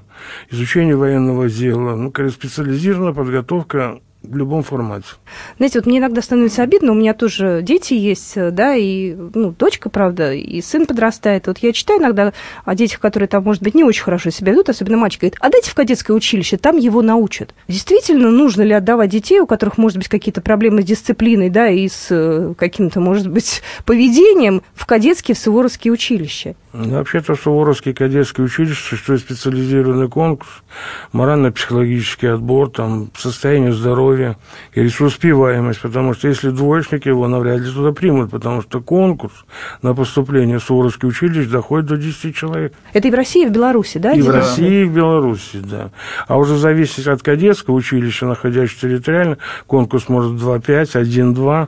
изучение 0.49 0.95
военного 0.95 1.49
дела, 1.49 1.95
ну, 1.95 2.11
специализированная 2.29 3.13
подготовка 3.13 3.99
в 4.23 4.37
любом 4.37 4.63
формате. 4.63 5.05
Знаете, 5.57 5.79
вот 5.79 5.87
мне 5.87 5.97
иногда 5.97 6.21
становится 6.21 6.61
обидно, 6.61 6.91
у 6.91 6.95
меня 6.95 7.13
тоже 7.13 7.61
дети 7.63 7.93
есть, 7.93 8.35
да, 8.35 8.75
и, 8.75 9.13
ну, 9.13 9.51
дочка, 9.51 9.89
правда, 9.89 10.33
и 10.33 10.61
сын 10.61 10.85
подрастает. 10.85 11.47
Вот 11.47 11.57
я 11.59 11.73
читаю 11.73 11.99
иногда 11.99 12.33
о 12.63 12.75
детях, 12.75 12.99
которые 12.99 13.27
там, 13.27 13.43
может 13.43 13.63
быть, 13.63 13.73
не 13.73 13.83
очень 13.83 14.03
хорошо 14.03 14.29
себя 14.29 14.51
ведут, 14.51 14.69
особенно 14.69 14.97
мальчик 14.97 15.21
говорит, 15.21 15.37
отдайте 15.39 15.71
в 15.71 15.75
кадетское 15.75 16.15
училище, 16.15 16.57
там 16.57 16.77
его 16.77 17.01
научат. 17.01 17.55
Действительно, 17.67 18.29
нужно 18.29 18.61
ли 18.61 18.73
отдавать 18.73 19.09
детей, 19.09 19.39
у 19.39 19.47
которых, 19.47 19.77
может 19.77 19.97
быть, 19.97 20.07
какие-то 20.07 20.41
проблемы 20.41 20.83
с 20.83 20.85
дисциплиной, 20.85 21.49
да, 21.49 21.67
и 21.69 21.87
с 21.87 22.07
э, 22.11 22.53
каким-то, 22.57 22.99
может 22.99 23.27
быть, 23.27 23.63
поведением 23.85 24.61
в 24.75 24.85
кадетские, 24.85 25.35
в 25.35 25.39
суворовские 25.39 25.93
училища? 25.93 26.55
Вообще-то 26.73 27.35
Суворовский 27.35 27.93
кадетский 27.93 28.43
училище 28.43 28.81
существует 28.81 29.19
специализированный 29.19 30.07
конкурс, 30.07 30.49
морально-психологический 31.11 32.27
отбор, 32.27 32.69
там, 32.69 33.09
состояние 33.17 33.73
здоровья 33.73 34.37
и 34.73 34.81
ресурспеваемость, 34.81 35.81
потому 35.81 36.13
что 36.13 36.29
если 36.29 36.49
двоечник, 36.49 37.05
его 37.05 37.27
навряд 37.27 37.59
ли 37.59 37.71
туда 37.71 37.91
примут, 37.91 38.31
потому 38.31 38.61
что 38.61 38.79
конкурс 38.79 39.33
на 39.81 39.93
поступление 39.93 40.59
в 40.59 40.63
Суворовский 40.63 41.09
училище 41.09 41.49
доходит 41.49 41.87
до 41.87 41.97
10 41.97 42.35
человек. 42.35 42.73
Это 42.93 43.07
и 43.09 43.11
в 43.11 43.15
России, 43.15 43.43
и 43.43 43.47
в 43.47 43.51
Беларуси, 43.51 43.97
да? 43.97 44.13
И 44.13 44.21
в 44.21 44.29
России, 44.29 44.83
и 44.83 44.85
в 44.85 44.93
Беларуси, 44.93 45.57
да. 45.57 45.91
А 46.27 46.37
уже 46.37 46.57
зависит 46.57 47.05
от 47.07 47.21
кадетского 47.21 47.75
училища, 47.75 48.25
находящегося 48.25 48.87
территориально, 48.87 49.37
конкурс 49.67 50.07
может 50.07 50.41
2-5, 50.41 50.93
1-2, 50.93 51.67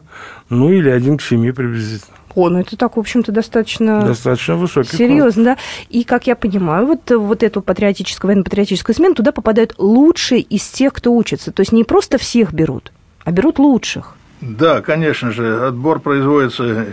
ну 0.50 0.72
или 0.72 0.90
1 0.90 1.18
к 1.18 1.22
7 1.22 1.52
приблизительно. 1.52 2.16
О, 2.36 2.50
ну 2.50 2.60
это 2.60 2.78
так, 2.78 2.98
в 2.98 3.00
общем-то, 3.00 3.32
достаточно... 3.32 4.06
Достаточно 4.06 4.56
высокий 4.56 4.96
Серьезно, 4.96 5.44
да. 5.44 5.58
И, 5.90 6.04
как 6.04 6.28
я 6.28 6.36
понимаю, 6.36 6.88
вот, 6.88 7.12
вот 7.12 7.44
эту 7.44 7.62
патриотическую, 7.62 8.30
военно-патриотическую 8.30 8.96
смену 8.96 9.16
туда 9.16 9.32
попадают 9.32 9.76
лучшие 9.78 10.42
из 10.42 10.68
тех, 10.68 10.94
кто 10.94 11.14
учится. 11.14 11.52
То 11.52 11.62
есть 11.62 11.72
не 11.72 11.84
просто 11.84 12.18
всех 12.18 12.54
берут, 12.54 12.92
а 13.24 13.32
берут 13.32 13.60
лучших. 13.60 14.16
Да, 14.42 14.82
конечно 14.82 15.32
же, 15.32 15.68
отбор 15.68 16.00
производится 16.00 16.86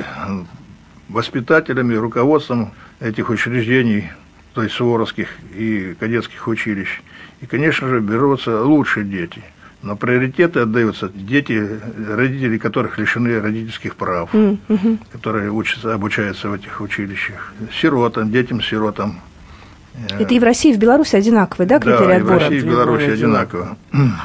воспитателями, 1.09 1.95
руководством 1.95 2.73
этих 3.01 3.31
учреждений 3.31 4.11
то 4.55 4.63
есть 4.63 4.75
суворовских 4.75 5.29
и 5.55 5.95
кадетских 5.99 6.47
училищ. 6.49 7.01
И, 7.41 7.47
конечно 7.47 7.89
же, 7.89 8.01
берутся 8.01 8.63
лучшие 8.63 9.07
дети. 9.07 9.43
Но 9.83 9.97
приоритеты 9.97 10.61
отдаются 10.61 11.09
дети, 11.15 11.81
родители 12.09 12.59
которых 12.59 12.99
лишены 12.99 13.41
родительских 13.41 13.97
прав, 13.97 14.29
Mm-hmm. 14.35 14.99
которые 15.13 15.51
учатся, 15.51 15.95
обучаются 15.95 16.49
в 16.51 16.53
этих 16.53 16.81
училищах. 16.83 17.55
Сиротам, 17.73 18.31
детям-сиротам. 18.31 19.21
Это 20.19 20.35
и 20.35 20.39
в 20.39 20.45
России, 20.45 20.71
и 20.73 20.75
в 20.75 20.79
Беларуси 20.79 21.17
одинаковые, 21.17 21.67
да, 21.67 21.79
критерии 21.79 22.07
да, 22.07 22.17
и 22.17 22.19
в 22.21 22.23
отбора? 22.23 22.41
России, 22.41 22.57
и 22.59 22.61
в 22.61 22.67
Беларуси 22.67 23.11
одинаково. 23.11 23.77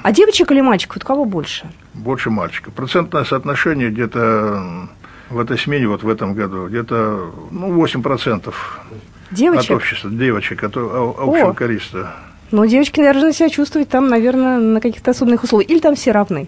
А 0.03 0.11
девочек 0.11 0.51
или 0.51 0.61
мальчиков, 0.61 0.97
у 1.01 1.05
кого 1.05 1.25
больше? 1.25 1.69
Больше 1.93 2.29
мальчиков. 2.29 2.73
Процентное 2.73 3.23
соотношение 3.23 3.89
где-то 3.89 4.87
в 5.29 5.39
этой 5.39 5.57
смене, 5.57 5.87
вот 5.87 6.03
в 6.03 6.09
этом 6.09 6.33
году, 6.33 6.67
где-то 6.67 7.31
ну, 7.51 7.83
8% 7.83 8.53
Девочек? 9.31 9.71
от 9.71 9.77
общества, 9.77 10.09
девочек, 10.11 10.63
от 10.63 10.77
о- 10.77 11.15
общего 11.17 11.49
О. 11.49 11.53
количества. 11.53 12.13
Ну, 12.51 12.65
девочки 12.65 13.01
должны 13.01 13.33
себя 13.33 13.49
чувствовать 13.49 13.89
там, 13.89 14.07
наверное, 14.07 14.59
на 14.59 14.81
каких-то 14.81 15.11
особенных 15.11 15.43
условиях. 15.43 15.69
Или 15.69 15.79
там 15.79 15.95
все 15.95 16.11
равны? 16.11 16.47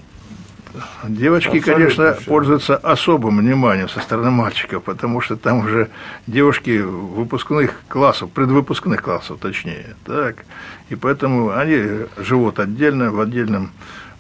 Девочки, 1.08 1.58
Абсолютно 1.58 1.74
конечно, 1.74 2.13
всё. 2.13 2.25
пользуются 2.25 2.75
особым 2.77 3.39
вниманием 3.39 3.89
со 3.89 4.00
стороны 4.00 4.30
мальчиков, 4.30 4.84
потому 4.84 5.22
что 5.22 5.36
там 5.36 5.66
уже 5.66 5.89
девушки 6.27 6.77
выпускных 6.80 7.82
классов, 7.88 8.30
предвыпускных 8.30 9.01
классов, 9.01 9.39
точнее, 9.39 9.96
так, 10.06 10.46
и 10.89 10.96
поэтому 10.96 11.50
они 11.50 12.06
живут 12.18 12.60
отдельно, 12.60 13.12
в 13.12 13.20
отдельном 13.20 13.72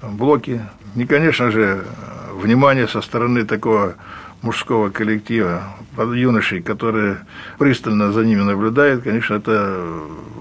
блоке. 0.01 0.67
И, 0.95 1.05
конечно 1.05 1.51
же, 1.51 1.83
внимание 2.33 2.87
со 2.87 3.01
стороны 3.01 3.45
такого 3.45 3.95
мужского 4.41 4.89
коллектива, 4.89 5.63
юношей, 5.97 6.61
которые 6.61 7.17
пристально 7.57 8.11
за 8.11 8.23
ними 8.23 8.41
наблюдают, 8.41 9.03
конечно, 9.03 9.35
это 9.35 9.77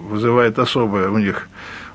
вызывает 0.08 0.58
особое 0.58 1.08
у 1.08 1.18
них 1.18 1.48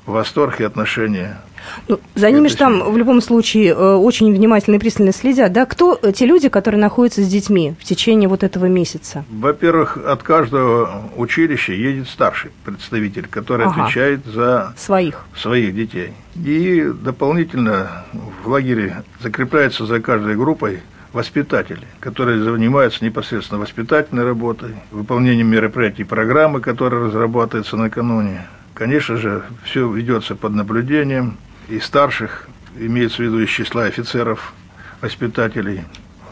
восторг 0.06 0.60
и 0.60 0.64
отношение. 0.64 1.38
Ну, 1.86 2.00
за 2.16 2.28
ними 2.32 2.48
же 2.48 2.56
там 2.56 2.90
в 2.90 2.96
любом 2.96 3.20
случае 3.20 3.68
э, 3.72 3.94
очень 3.94 4.34
внимательно 4.34 4.74
и 4.74 4.78
пристально 4.80 5.12
следят. 5.12 5.52
Да? 5.52 5.64
Кто 5.64 5.94
те 6.12 6.26
люди, 6.26 6.48
которые 6.48 6.80
находятся 6.80 7.22
с 7.22 7.28
детьми 7.28 7.74
в 7.80 7.84
течение 7.84 8.28
вот 8.28 8.42
этого 8.42 8.66
месяца? 8.66 9.24
Во-первых, 9.30 9.96
от 9.96 10.24
каждого 10.24 11.04
училища 11.16 11.72
едет 11.72 12.08
старший 12.08 12.50
представитель, 12.64 13.28
который 13.28 13.66
Ага. 13.66 13.84
отвечает 13.84 14.26
за 14.26 14.74
Своих. 14.76 15.24
своих 15.36 15.72
детей. 15.74 16.14
И 16.34 16.90
дополнительно 17.00 18.04
в 18.42 18.48
лагере 18.48 19.04
закрепляется 19.20 19.86
за 19.86 20.00
каждой 20.00 20.34
группой 20.34 20.80
воспитатели, 21.12 21.86
которые 22.00 22.42
занимаются 22.42 23.04
непосредственно 23.04 23.60
воспитательной 23.60 24.24
работой, 24.24 24.74
выполнением 24.90 25.48
мероприятий 25.48 26.04
программы, 26.04 26.60
которые 26.60 27.06
разрабатываются 27.06 27.76
накануне. 27.76 28.46
Конечно 28.74 29.16
же, 29.16 29.42
все 29.64 29.90
ведется 29.90 30.34
под 30.34 30.52
наблюдением 30.54 31.36
и 31.68 31.78
старших, 31.80 32.48
имеется 32.78 33.18
в 33.18 33.20
виду 33.20 33.40
из 33.40 33.50
числа 33.50 33.84
офицеров, 33.84 34.54
воспитателей. 35.00 35.82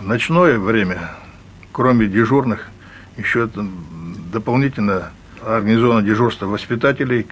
В 0.01 0.07
ночное 0.07 0.59
время, 0.59 1.11
кроме 1.73 2.07
дежурных, 2.07 2.69
еще 3.19 3.51
дополнительно 4.33 5.11
организовано 5.45 6.03
дежурство 6.03 6.47
воспитателей, 6.47 7.27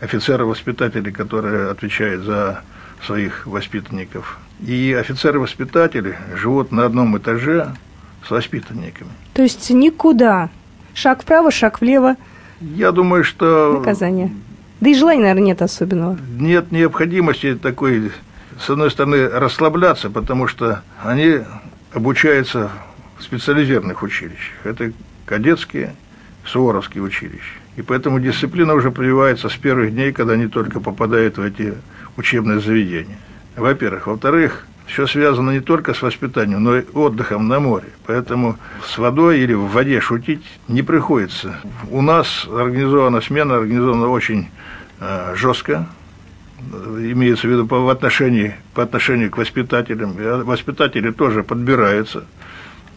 офицеров-воспитателей, 0.00 1.12
которые 1.12 1.70
отвечают 1.70 2.22
за 2.22 2.62
своих 3.04 3.46
воспитанников. 3.46 4.38
И 4.66 4.96
офицеры-воспитатели 4.98 6.16
живут 6.34 6.72
на 6.72 6.86
одном 6.86 7.16
этаже 7.18 7.74
с 8.26 8.30
воспитанниками. 8.30 9.10
То 9.34 9.42
есть 9.42 9.70
никуда. 9.70 10.48
Шаг 10.94 11.22
вправо, 11.22 11.50
шаг 11.50 11.80
влево, 11.80 12.16
Я 12.60 12.90
думаю, 12.90 13.22
что 13.22 13.78
наказание. 13.78 14.32
Да 14.80 14.90
и 14.90 14.94
желания, 14.94 15.20
наверное, 15.20 15.42
нет 15.42 15.62
особенного. 15.62 16.18
нет 16.38 16.72
необходимости 16.72 17.54
такой, 17.54 18.12
с 18.58 18.70
одной 18.70 18.90
стороны, 18.90 19.28
расслабляться, 19.28 20.10
потому 20.10 20.48
что 20.48 20.82
они 21.02 21.40
обучаются 21.92 22.70
в 23.18 23.22
специализированных 23.22 24.02
училищах. 24.02 24.54
Это 24.64 24.92
кадетские, 25.26 25.94
суворовские 26.46 27.02
училища. 27.02 27.54
И 27.76 27.82
поэтому 27.82 28.20
дисциплина 28.20 28.74
уже 28.74 28.90
прививается 28.90 29.48
с 29.48 29.54
первых 29.54 29.92
дней, 29.92 30.12
когда 30.12 30.32
они 30.32 30.46
только 30.46 30.80
попадают 30.80 31.36
в 31.36 31.42
эти 31.42 31.74
учебные 32.16 32.60
заведения. 32.60 33.18
Во-первых. 33.56 34.06
Во-вторых, 34.06 34.66
все 34.86 35.06
связано 35.06 35.50
не 35.50 35.60
только 35.60 35.94
с 35.94 36.02
воспитанием, 36.02 36.62
но 36.62 36.76
и 36.76 36.84
отдыхом 36.94 37.48
на 37.48 37.60
море. 37.60 37.88
Поэтому 38.06 38.56
с 38.84 38.96
водой 38.98 39.40
или 39.40 39.52
в 39.52 39.66
воде 39.66 40.00
шутить 40.00 40.44
не 40.68 40.82
приходится. 40.82 41.58
У 41.90 42.02
нас 42.02 42.46
организована 42.46 43.20
смена, 43.20 43.56
организована 43.56 44.08
очень 44.08 44.48
э, 45.00 45.34
жестко, 45.36 45.88
э, 46.72 47.10
имеется 47.12 47.48
в 47.48 47.50
виду 47.50 47.66
по, 47.66 47.80
в 47.80 47.88
отношении, 47.88 48.54
по 48.74 48.84
отношению 48.84 49.30
к 49.30 49.38
воспитателям. 49.38 50.12
И 50.12 50.44
Воспитатели 50.44 51.10
тоже 51.10 51.42
подбираются. 51.42 52.24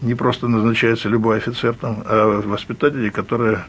Не 0.02 0.14
просто 0.14 0.48
назначается 0.48 1.08
любой 1.08 1.36
офицер 1.38 1.74
там, 1.74 2.02
а 2.06 2.40
воспитатели, 2.40 3.10
которые 3.10 3.64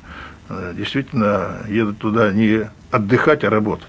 э, 0.49 0.73
действительно 0.77 1.57
едут 1.67 1.97
туда 1.97 2.31
не 2.31 2.69
отдыхать, 2.89 3.43
а 3.43 3.49
работать. 3.49 3.87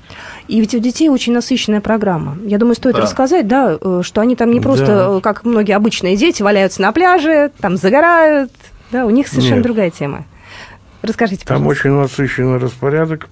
И 0.48 0.58
ведь 0.60 0.74
у 0.74 0.78
детей 0.80 1.08
очень 1.08 1.32
насыщенная 1.32 1.80
программа. 1.80 2.36
Я 2.44 2.58
думаю, 2.58 2.74
стоит 2.74 2.96
Да. 2.96 3.02
рассказать, 3.02 3.46
да, 3.46 3.78
э, 3.80 4.00
что 4.04 4.20
они 4.20 4.34
там 4.34 4.50
не 4.50 4.60
просто, 4.60 4.86
Да. 4.86 5.18
э, 5.18 5.20
как 5.20 5.44
многие 5.44 5.72
обычные 5.72 6.16
дети, 6.16 6.42
валяются 6.42 6.82
на 6.82 6.90
пляже, 6.92 7.52
там 7.60 7.76
загорают. 7.76 8.50
Да, 8.90 9.06
у 9.06 9.10
них 9.10 9.28
совершенно 9.28 9.54
Нет. 9.56 9.62
другая 9.64 9.90
тема. 9.90 10.24
Расскажите, 11.02 11.44
Там 11.46 11.58
пожалуйста. 11.58 11.80
очень 11.88 11.96
насыщенный 12.00 12.58
распорядок, 12.58 13.28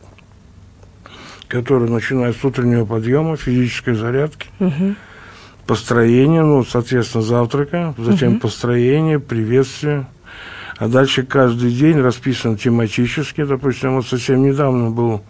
который 1.48 1.88
начинается 1.90 2.40
с 2.40 2.44
утреннего 2.44 2.84
подъема, 2.84 3.36
физической 3.36 3.94
зарядки, 3.94 4.46
Мгм. 4.60 4.96
Построения, 5.74 6.42
ну, 6.42 6.64
соответственно, 6.64 7.22
завтрака, 7.22 7.94
затем 7.96 8.32
Мгм. 8.32 8.40
построение, 8.40 9.20
приветствие. 9.20 10.08
А 10.78 10.88
дальше 10.88 11.22
каждый 11.22 11.70
день 11.70 12.00
расписан 12.00 12.56
тематически. 12.56 13.44
Допустим, 13.44 13.94
вот 13.94 14.04
совсем 14.04 14.42
недавно 14.42 14.90
был 14.90 15.22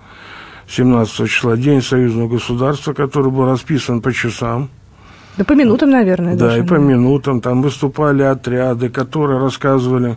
17 0.66 1.26
числа 1.26 1.59
День 1.59 1.83
союзного 1.83 2.29
государства, 2.29 2.94
который 2.94 3.31
был 3.31 3.44
расписан 3.44 4.00
по 4.00 4.14
часам. 4.14 4.70
Да 5.37 5.44
по 5.44 5.53
минутам, 5.53 5.90
наверное, 5.90 6.37
Да, 6.37 6.46
даже. 6.46 6.61
и 6.61 6.62
по 6.66 6.74
минутам. 6.74 7.42
Там 7.42 7.61
выступали 7.61 8.22
отряды, 8.22 8.88
которые 8.88 9.40
рассказывали, 9.40 10.16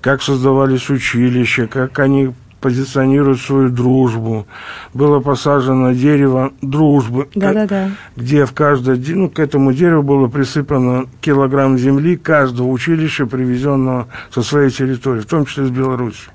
как 0.00 0.22
создавались 0.22 0.88
училища, 0.90 1.66
как 1.66 1.98
они 1.98 2.30
позиционируют 2.60 3.40
свою 3.40 3.70
дружбу. 3.70 4.46
Было 4.94 5.20
посажено 5.20 5.92
дерево 5.92 6.52
дружбы, 6.62 7.28
Да-да-да. 7.34 7.90
где 8.16 8.44
в 8.44 8.52
каждое, 8.52 9.00
ну, 9.14 9.28
к 9.28 9.38
этому 9.38 9.72
дереву 9.72 10.02
было 10.02 10.28
присыпано 10.28 11.06
килограмм 11.20 11.78
земли 11.78 12.16
каждого 12.16 12.68
училища, 12.68 13.26
привезенного 13.26 14.08
со 14.30 14.42
своей 14.42 14.70
территории, 14.70 15.20
в 15.20 15.26
том 15.26 15.46
числе 15.46 15.64
из 15.64 15.70
Беларуси. 15.70 16.28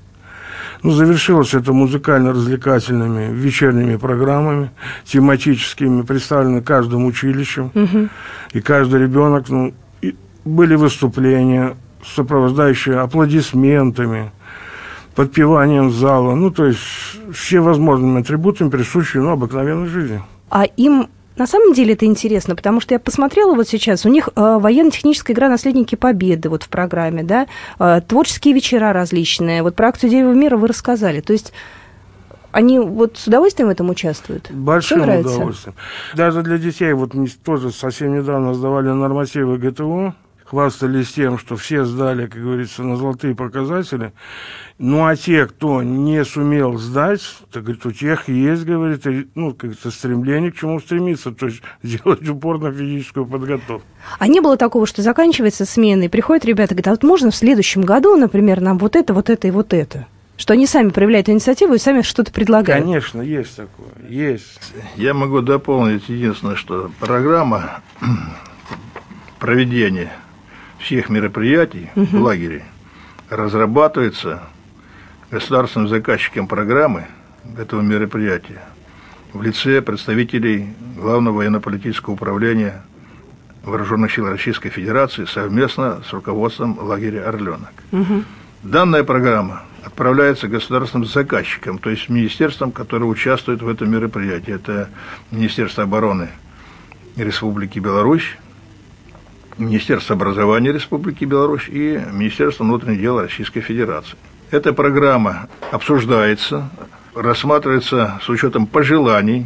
Ну, 0.83 0.91
завершилось 0.91 1.53
это 1.53 1.73
музыкально-развлекательными 1.73 3.33
вечерними 3.33 3.95
программами, 3.95 4.69
тематическими, 5.05 6.03
представлены 6.03 6.61
каждым 6.61 7.05
училищем. 7.05 7.71
Мгм. 7.73 8.09
И 8.53 8.61
каждый 8.61 9.01
ребенок, 9.01 9.49
ну, 9.49 9.73
были 10.43 10.75
выступления, 10.75 11.75
сопровождающие 12.05 12.99
аплодисментами, 12.99 14.31
подпеванием 15.15 15.91
зала, 15.91 16.35
ну, 16.35 16.51
то 16.51 16.65
есть 16.65 16.79
все 17.33 17.59
возможными 17.59 18.21
атрибутами, 18.21 18.69
присущими 18.69 19.21
ну, 19.21 19.31
обыкновенной 19.31 19.87
жизни. 19.87 20.21
А 20.49 20.65
им 20.65 21.07
на 21.37 21.47
самом 21.47 21.73
деле 21.73 21.93
это 21.93 22.05
интересно, 22.05 22.55
потому 22.55 22.79
что 22.79 22.93
я 22.93 22.99
посмотрела 22.99 23.55
вот 23.55 23.67
сейчас, 23.67 24.05
у 24.05 24.09
них 24.09 24.29
э, 24.35 24.57
военно-техническая 24.59 25.35
игра 25.35 25.49
«Наследники 25.49 25.95
Победы» 25.95 26.49
вот 26.49 26.63
в 26.63 26.69
программе, 26.69 27.23
да, 27.23 27.47
э, 27.79 28.01
творческие 28.07 28.53
вечера 28.53 28.93
различные, 28.93 29.61
вот 29.63 29.75
про 29.75 29.89
акцию 29.89 30.09
Дерева 30.09 30.33
мира 30.33 30.55
вы 30.57 30.67
рассказали, 30.67 31.21
то 31.21 31.33
есть 31.33 31.51
они 32.51 32.79
вот 32.79 33.17
с 33.17 33.27
удовольствием 33.27 33.67
в 33.67 33.71
этом 33.71 33.89
участвуют? 33.89 34.49
Большим 34.49 35.01
удовольствием. 35.01 35.75
Даже 36.13 36.41
для 36.41 36.57
детей, 36.57 36.93
вот 36.93 37.11
тоже 37.43 37.71
совсем 37.71 38.17
недавно 38.17 38.53
сдавали 38.53 38.87
нормативы 38.87 39.57
ГТО, 39.57 40.15
хвастались 40.45 41.11
тем, 41.11 41.37
что 41.39 41.57
все 41.57 41.85
сдали, 41.85 42.27
как 42.27 42.41
говорится, 42.41 42.83
на 42.83 42.95
золотые 42.95 43.35
показатели. 43.35 44.13
Ну, 44.77 45.05
а 45.05 45.15
те, 45.15 45.47
кто 45.47 45.81
не 45.81 46.23
сумел 46.23 46.77
сдать, 46.77 47.21
так, 47.51 47.63
говорит, 47.63 47.85
у 47.85 47.91
тех 47.91 48.29
есть, 48.29 48.63
говорит, 48.63 49.05
ну, 49.35 49.51
как 49.51 49.71
говорится, 49.71 49.91
стремление 49.91 50.51
к 50.51 50.57
чему 50.57 50.79
стремиться, 50.79 51.31
то 51.31 51.47
есть 51.47 51.61
делать 51.83 52.27
упор 52.27 52.59
на 52.59 52.71
физическую 52.71 53.25
подготовку. 53.25 53.87
А 54.19 54.27
не 54.27 54.39
было 54.39 54.55
такого, 54.55 54.85
что 54.85 55.01
заканчивается 55.01 55.65
смена, 55.65 56.03
и 56.03 56.07
приходят 56.09 56.45
ребята 56.45 56.75
говорят, 56.75 56.87
а 56.87 56.91
вот 56.91 57.03
можно 57.03 57.31
в 57.31 57.35
следующем 57.35 57.81
году, 57.81 58.15
например, 58.15 58.61
нам 58.61 58.77
вот 58.77 58.95
это, 58.95 59.13
вот 59.13 59.29
это 59.29 59.47
и 59.47 59.51
вот 59.51 59.73
это? 59.73 60.07
Что 60.37 60.53
они 60.53 60.67
сами 60.67 60.89
проявляют 60.89 61.29
инициативу 61.29 61.75
и 61.75 61.77
сами 61.77 62.01
что-то 62.01 62.31
предлагают. 62.31 62.83
Конечно, 62.83 63.21
есть 63.21 63.55
такое, 63.55 63.87
есть. 64.09 64.73
Я 64.97 65.13
могу 65.13 65.39
дополнить 65.39 66.09
единственное, 66.09 66.57
что 66.57 66.91
программа 66.99 67.81
проведения 69.39 70.11
всех 70.85 71.09
мероприятий 71.09 71.89
в 71.95 72.15
лагере 72.15 72.63
разрабатывается 73.29 74.43
государственным 75.31 75.87
заказчиком 75.87 76.47
программы 76.47 77.07
этого 77.57 77.81
мероприятия 77.81 78.61
в 79.33 79.41
лице 79.41 79.81
представителей 79.81 80.75
Главного 80.95 81.37
военно-политического 81.37 82.13
управления 82.13 82.83
Вооруженных 83.63 84.13
сил 84.13 84.29
Российской 84.29 84.69
Федерации 84.69 85.25
совместно 85.25 86.03
с 86.07 86.13
руководством 86.13 86.77
лагеря 86.79 87.27
«Орленок». 87.27 87.73
Угу. 87.91 88.23
Данная 88.61 89.03
программа 89.03 89.63
отправляется 89.83 90.47
государственным 90.47 91.07
заказчикам, 91.07 91.79
то 91.79 91.89
есть 91.89 92.09
министерствам, 92.09 92.71
которые 92.71 93.09
участвуют 93.09 93.63
в 93.63 93.67
этом 93.67 93.89
мероприятии. 93.89 94.53
Это 94.53 94.89
Министерство 95.31 95.83
обороны 95.83 96.29
Республики 97.15 97.79
Беларусь, 97.79 98.37
Министерство 99.57 100.15
образования 100.15 100.71
Республики 100.71 101.25
Беларусь 101.25 101.67
и 101.67 101.99
Министерство 102.11 102.63
внутренних 102.63 102.99
дел 102.99 103.19
Российской 103.19 103.61
Федерации. 103.61 104.15
Эта 104.51 104.73
программа 104.73 105.47
обсуждается, 105.71 106.69
рассматривается 107.13 108.19
с 108.23 108.29
учетом 108.29 108.67
пожеланий 108.67 109.45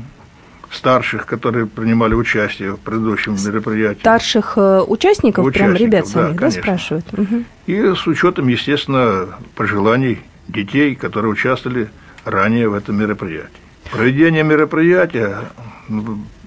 старших, 0.72 1.26
которые 1.26 1.66
принимали 1.66 2.14
участие 2.14 2.74
в 2.74 2.80
предыдущем 2.80 3.36
мероприятии. 3.44 4.00
Старших 4.00 4.54
э, 4.58 4.82
участников, 4.88 5.46
участников 5.46 5.54
прям 5.54 5.76
ребят 5.76 6.08
сами, 6.08 6.34
да, 6.34 6.40
да 6.40 6.52
спрашивают? 6.52 7.06
Угу. 7.12 7.44
И 7.68 7.94
с 7.96 8.08
учетом, 8.08 8.48
естественно, 8.48 9.30
пожеланий 9.56 10.20
детей, 10.48 10.96
которые 10.96 11.32
участвовали 11.32 11.90
ранее 12.26 12.70
в 12.70 12.74
этом 12.74 12.98
мероприятии. 12.98 13.50
Проведение 13.92 14.44
мероприятия 14.44 15.40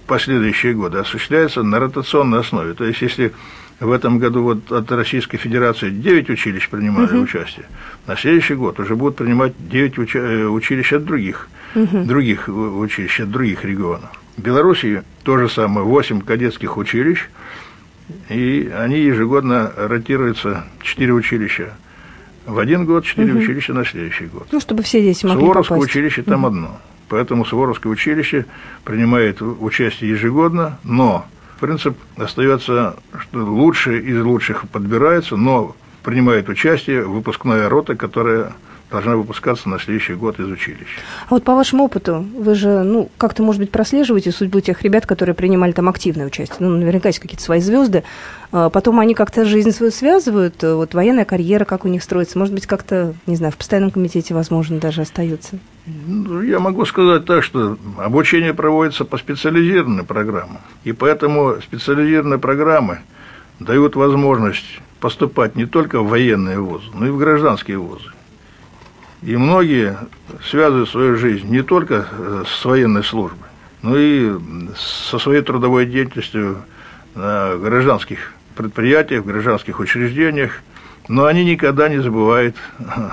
последующие 0.07 0.75
годы 0.75 0.99
осуществляется 0.99 1.63
на 1.63 1.79
ротационной 1.79 2.41
основе. 2.41 2.75
То 2.75 2.85
есть, 2.85 3.03
если 3.03 3.33
в 3.81 3.91
этом 3.91 4.19
году 4.19 4.43
вот 4.43 4.71
от 4.71 4.91
Российской 4.93 5.39
Федерации 5.39 5.91
9 5.91 6.31
училищ 6.31 6.69
принимали 6.69 7.17
угу. 7.17 7.25
участие, 7.25 7.67
на 8.07 8.17
следующий 8.17 8.55
год 8.55 8.79
уже 8.81 8.95
будут 8.97 9.17
принимать 9.17 9.53
9 9.59 9.99
уча- 9.99 10.19
э, 10.19 10.47
училищ 10.47 10.93
от 10.93 11.05
других, 11.05 11.49
угу. 11.75 12.05
других 12.05 12.49
училищ, 12.49 13.21
от 13.21 13.31
других 13.31 13.65
регионов. 13.65 14.11
В 14.37 14.43
Беларуси 14.43 15.03
то 15.25 15.37
же 15.37 15.49
самое, 15.49 15.87
8 15.87 16.21
кадетских 16.23 16.77
училищ, 16.77 17.29
и 18.29 18.73
они 18.77 19.01
ежегодно 19.01 19.73
ротируются, 19.77 20.65
4 20.83 21.13
училища 21.13 21.75
в 22.47 22.59
один 22.59 22.85
год, 22.87 23.05
4 23.05 23.33
угу. 23.33 23.41
училища 23.41 23.75
на 23.75 23.85
следующий 23.85 24.27
год. 24.27 24.49
Ну, 24.53 24.61
чтобы 24.61 24.83
все 24.83 25.01
дети 25.01 25.27
могли 25.27 25.41
Суворовское 25.41 25.79
попасть. 25.79 25.91
училище 25.91 26.23
там 26.23 26.45
угу. 26.45 26.49
одно. 26.49 26.81
Поэтому 27.13 27.45
Суворовское 27.45 27.93
училище 27.93 28.47
принимает 28.85 29.43
участие 29.43 30.13
ежегодно, 30.13 30.79
но 30.83 31.27
принцип 31.61 31.95
остается, 32.17 32.97
что 33.21 33.45
лучшие 33.45 34.01
из 34.01 34.23
лучших 34.23 34.67
подбираются, 34.69 35.37
но 35.37 35.77
принимает 36.03 36.49
участие 36.49 37.05
выпускная 37.05 37.69
рота, 37.69 37.97
которая 37.97 38.55
должна 38.93 39.17
выпускаться 39.17 39.69
на 39.69 39.81
следующий 39.81 40.15
год 40.15 40.39
из 40.39 40.47
училища. 40.47 41.01
А 41.27 41.31
вот 41.31 41.43
по 41.43 41.55
вашему 41.55 41.85
опыту, 41.85 42.25
вы 42.37 42.55
же, 42.55 42.83
ну, 42.83 43.11
как-то, 43.19 43.43
может 43.43 43.61
быть, 43.61 43.71
прослеживаете 43.71 44.31
судьбу 44.31 44.61
тех 44.61 44.83
ребят, 44.83 45.07
которые 45.07 45.35
принимали 45.35 45.73
там 45.73 45.89
активное 45.89 46.27
участие? 46.27 46.59
Ну, 46.61 46.77
наверняка 46.77 47.09
есть 47.09 47.19
какие-то 47.19 47.43
свои 47.43 47.61
звезды. 47.61 48.05
А 48.53 48.69
потом 48.69 49.01
они 49.01 49.15
как-то 49.15 49.47
жизнь 49.47 49.73
свою 49.73 49.91
связывают, 49.91 50.63
вот 50.63 50.93
военная 50.95 51.25
карьера, 51.25 51.65
как 51.65 51.87
у 51.87 51.89
них 51.89 52.03
строится. 52.03 52.39
Может 52.39 52.55
быть, 52.55 52.67
как-то, 52.67 53.15
не 53.27 53.35
знаю, 53.35 53.53
в 53.53 53.57
постоянном 53.57 53.91
комитете, 53.91 54.35
возможно, 54.35 54.79
даже 54.79 55.01
остаются. 55.01 55.59
Ну, 55.87 56.43
я 56.43 56.61
могу 56.61 56.85
сказать 56.85 57.25
так, 57.25 57.43
что 57.43 57.79
обучение 57.97 58.53
проводится 58.53 59.05
по 59.05 59.17
специализированной 59.17 60.05
программе. 60.05 60.61
И 60.85 60.93
поэтому 60.93 61.57
специализированные 61.63 62.39
программы 62.39 63.01
дают 63.59 63.97
возможность 63.97 64.81
поступать 65.01 65.57
не 65.57 65.65
только 65.65 66.01
в 66.01 66.09
военные 66.09 66.61
вузы, 66.61 66.85
но 66.95 67.07
и 67.07 67.11
в 67.11 67.17
гражданские 67.17 67.79
вузы. 67.79 68.11
И 69.23 69.37
многие 69.37 69.97
связывают 70.45 70.89
свою 70.89 71.17
жизнь 71.17 71.49
не 71.49 71.63
только 71.63 72.07
э, 72.11 72.45
с 72.47 72.65
военной 72.65 73.05
службой, 73.05 73.49
но 73.83 73.97
и 73.97 74.33
со 74.77 75.19
своей 75.19 75.43
трудовой 75.43 75.87
деятельностью 75.87 76.59
на 77.15 77.57
гражданских 77.57 78.33
предприятиях, 78.57 79.23
в 79.23 79.27
гражданских 79.27 79.79
учреждениях, 79.79 80.63
но 81.09 81.27
они 81.27 81.45
никогда 81.45 81.89
не 81.89 81.99
забывают 82.01 82.57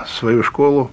свою 0.08 0.42
школу, 0.42 0.90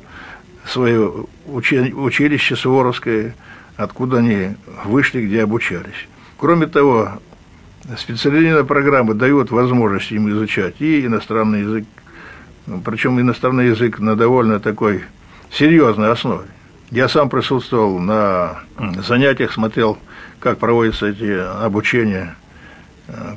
свое 0.66 1.26
училище 1.46 2.56
Суворовское, 2.56 3.36
откуда 3.76 4.18
они 4.18 4.56
вышли, 4.86 5.26
где 5.26 5.44
обучались. 5.44 6.08
Кроме 6.38 6.68
того, 6.68 7.20
специализированные 7.98 8.66
программы 8.66 9.14
дают 9.14 9.52
возможность 9.52 10.12
им 10.12 10.30
изучать 10.30 10.76
и 10.80 11.06
иностранный 11.06 11.62
язык, 11.62 11.86
причем 12.84 13.20
иностранный 13.20 13.68
язык 13.68 14.00
на 14.00 14.16
довольно 14.16 14.60
такой 14.60 15.04
серьезной 15.52 16.12
основе. 16.12 16.48
Я 16.92 17.10
сам 17.10 17.30
присутствовал 17.30 18.00
на 18.00 18.60
занятиях, 19.06 19.52
смотрел, 19.52 19.98
как 20.40 20.58
проводятся 20.58 21.08
эти 21.08 21.38
обучения. 21.64 22.36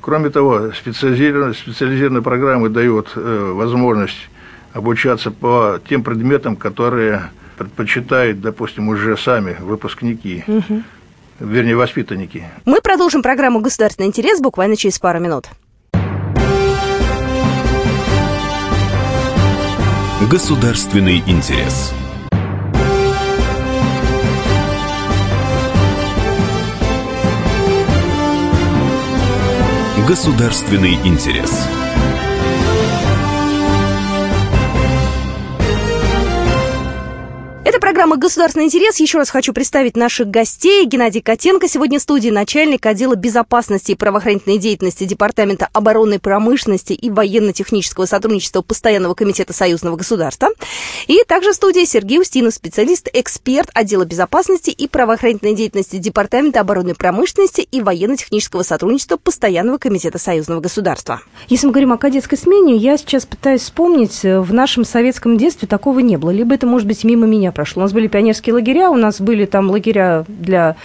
Кроме 0.00 0.30
того, 0.30 0.72
специализированные, 0.72 1.54
специализированные 1.54 2.22
программы 2.22 2.68
дают 2.68 3.12
э, 3.14 3.52
возможность 3.54 4.28
обучаться 4.72 5.30
по 5.30 5.80
тем 5.88 6.02
предметам, 6.02 6.56
которые 6.56 7.30
предпочитают, 7.56 8.40
допустим, 8.40 8.88
уже 8.88 9.16
сами 9.16 9.56
выпускники. 9.60 10.44
Угу. 10.46 10.82
Вернее, 11.40 11.76
воспитанники. 11.76 12.44
Мы 12.64 12.80
продолжим 12.80 13.22
программу 13.22 13.60
«Государственный 13.60 14.08
интерес» 14.08 14.40
буквально 14.40 14.76
через 14.76 14.98
пару 14.98 15.20
минут. 15.20 15.46
Государственный 20.28 21.20
интерес. 21.26 21.94
Государственный 30.06 30.94
интерес. 31.06 31.79
Программа 37.78 38.16
«Государственный 38.16 38.64
интерес». 38.64 38.98
Еще 39.00 39.18
раз 39.18 39.30
хочу 39.30 39.52
представить 39.52 39.96
наших 39.96 40.28
гостей. 40.28 40.86
Геннадий 40.86 41.20
Котенко 41.20 41.68
сегодня 41.68 41.98
в 41.98 42.02
студии, 42.02 42.30
начальник 42.30 42.84
отдела 42.86 43.14
безопасности 43.14 43.92
и 43.92 43.94
правоохранительной 43.94 44.58
деятельности 44.58 45.04
Департамента 45.04 45.68
оборонной 45.72 46.18
промышленности 46.18 46.94
и 46.94 47.10
военно-технического 47.10 48.06
сотрудничества 48.06 48.62
Постоянного 48.62 49.14
комитета 49.14 49.52
союзного 49.52 49.96
государства. 49.96 50.48
И 51.06 51.22
также 51.28 51.52
в 51.52 51.54
студии 51.54 51.84
Сергей 51.84 52.18
Устинов, 52.18 52.54
специалист, 52.54 53.08
эксперт 53.12 53.70
отдела 53.74 54.04
безопасности 54.04 54.70
и 54.70 54.88
правоохранительной 54.88 55.54
деятельности 55.54 55.98
Департамента 55.98 56.60
оборонной 56.60 56.94
промышленности 56.94 57.60
и 57.60 57.80
военно-технического 57.82 58.62
сотрудничества 58.62 59.18
Постоянного 59.18 59.78
комитета 59.78 60.18
союзного 60.18 60.60
государства. 60.60 61.20
Если 61.48 61.66
мы 61.66 61.72
говорим 61.72 61.92
о 61.92 61.98
кадетской 61.98 62.38
смене, 62.38 62.76
я 62.76 62.96
сейчас 62.96 63.26
пытаюсь 63.26 63.60
вспомнить, 63.62 64.22
в 64.22 64.52
нашем 64.52 64.84
советском 64.84 65.36
детстве 65.36 65.68
такого 65.68 66.00
не 66.00 66.16
было. 66.16 66.30
Либо 66.30 66.54
это, 66.54 66.66
может 66.66 66.88
быть, 66.88 67.04
мимо 67.04 67.26
меня 67.26 67.52
прошло 67.60 67.82
нас 67.82 67.92
были 67.92 68.06
пионерские 68.08 68.54
лагеря, 68.54 68.88
у 68.90 68.96
нас 68.96 69.20
были 69.20 69.44
там 69.44 69.70
лагеря 69.70 70.24
для 70.28 70.76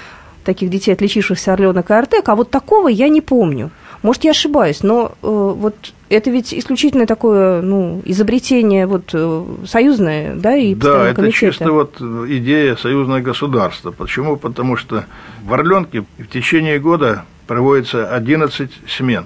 таких 0.44 0.70
детей, 0.70 0.92
отличившихся 0.92 1.54
Орленок 1.54 1.90
и 1.90 1.94
Артек, 1.94 2.28
а 2.28 2.36
вот 2.36 2.52
такого 2.52 2.90
я 2.90 3.08
не 3.08 3.22
помню. 3.22 3.72
Может, 4.04 4.26
я 4.26 4.32
ошибаюсь, 4.32 4.84
но 4.84 5.14
э, 5.24 5.28
вот 5.56 5.76
это 6.10 6.30
ведь 6.30 6.54
исключительно 6.54 7.06
такое, 7.08 7.62
ну, 7.62 8.02
изобретение 8.04 8.88
вот 8.88 9.12
э, 9.14 9.46
союзное, 9.66 10.36
да, 10.36 10.56
и 10.58 10.76
Да, 10.76 11.08
это 11.08 11.16
комитета. 11.16 11.40
чисто 11.40 11.72
вот 11.72 12.02
идея 12.30 12.76
союзного 12.76 13.22
государства. 13.22 13.92
Почему? 13.92 14.36
Потому 14.36 14.76
что 14.76 15.06
в 15.46 15.54
Орленке 15.54 16.04
в 16.18 16.28
течение 16.28 16.78
года 16.78 17.24
проводится 17.48 18.14
11 18.14 18.70
смен. 18.88 19.26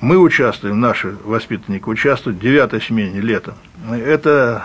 Мы 0.00 0.16
участвуем, 0.18 0.80
наши 0.80 1.16
воспитанники 1.24 1.88
участвуют 1.88 2.38
в 2.38 2.40
девятой 2.40 2.80
смене 2.80 3.20
летом. 3.20 3.54
Это, 3.90 4.64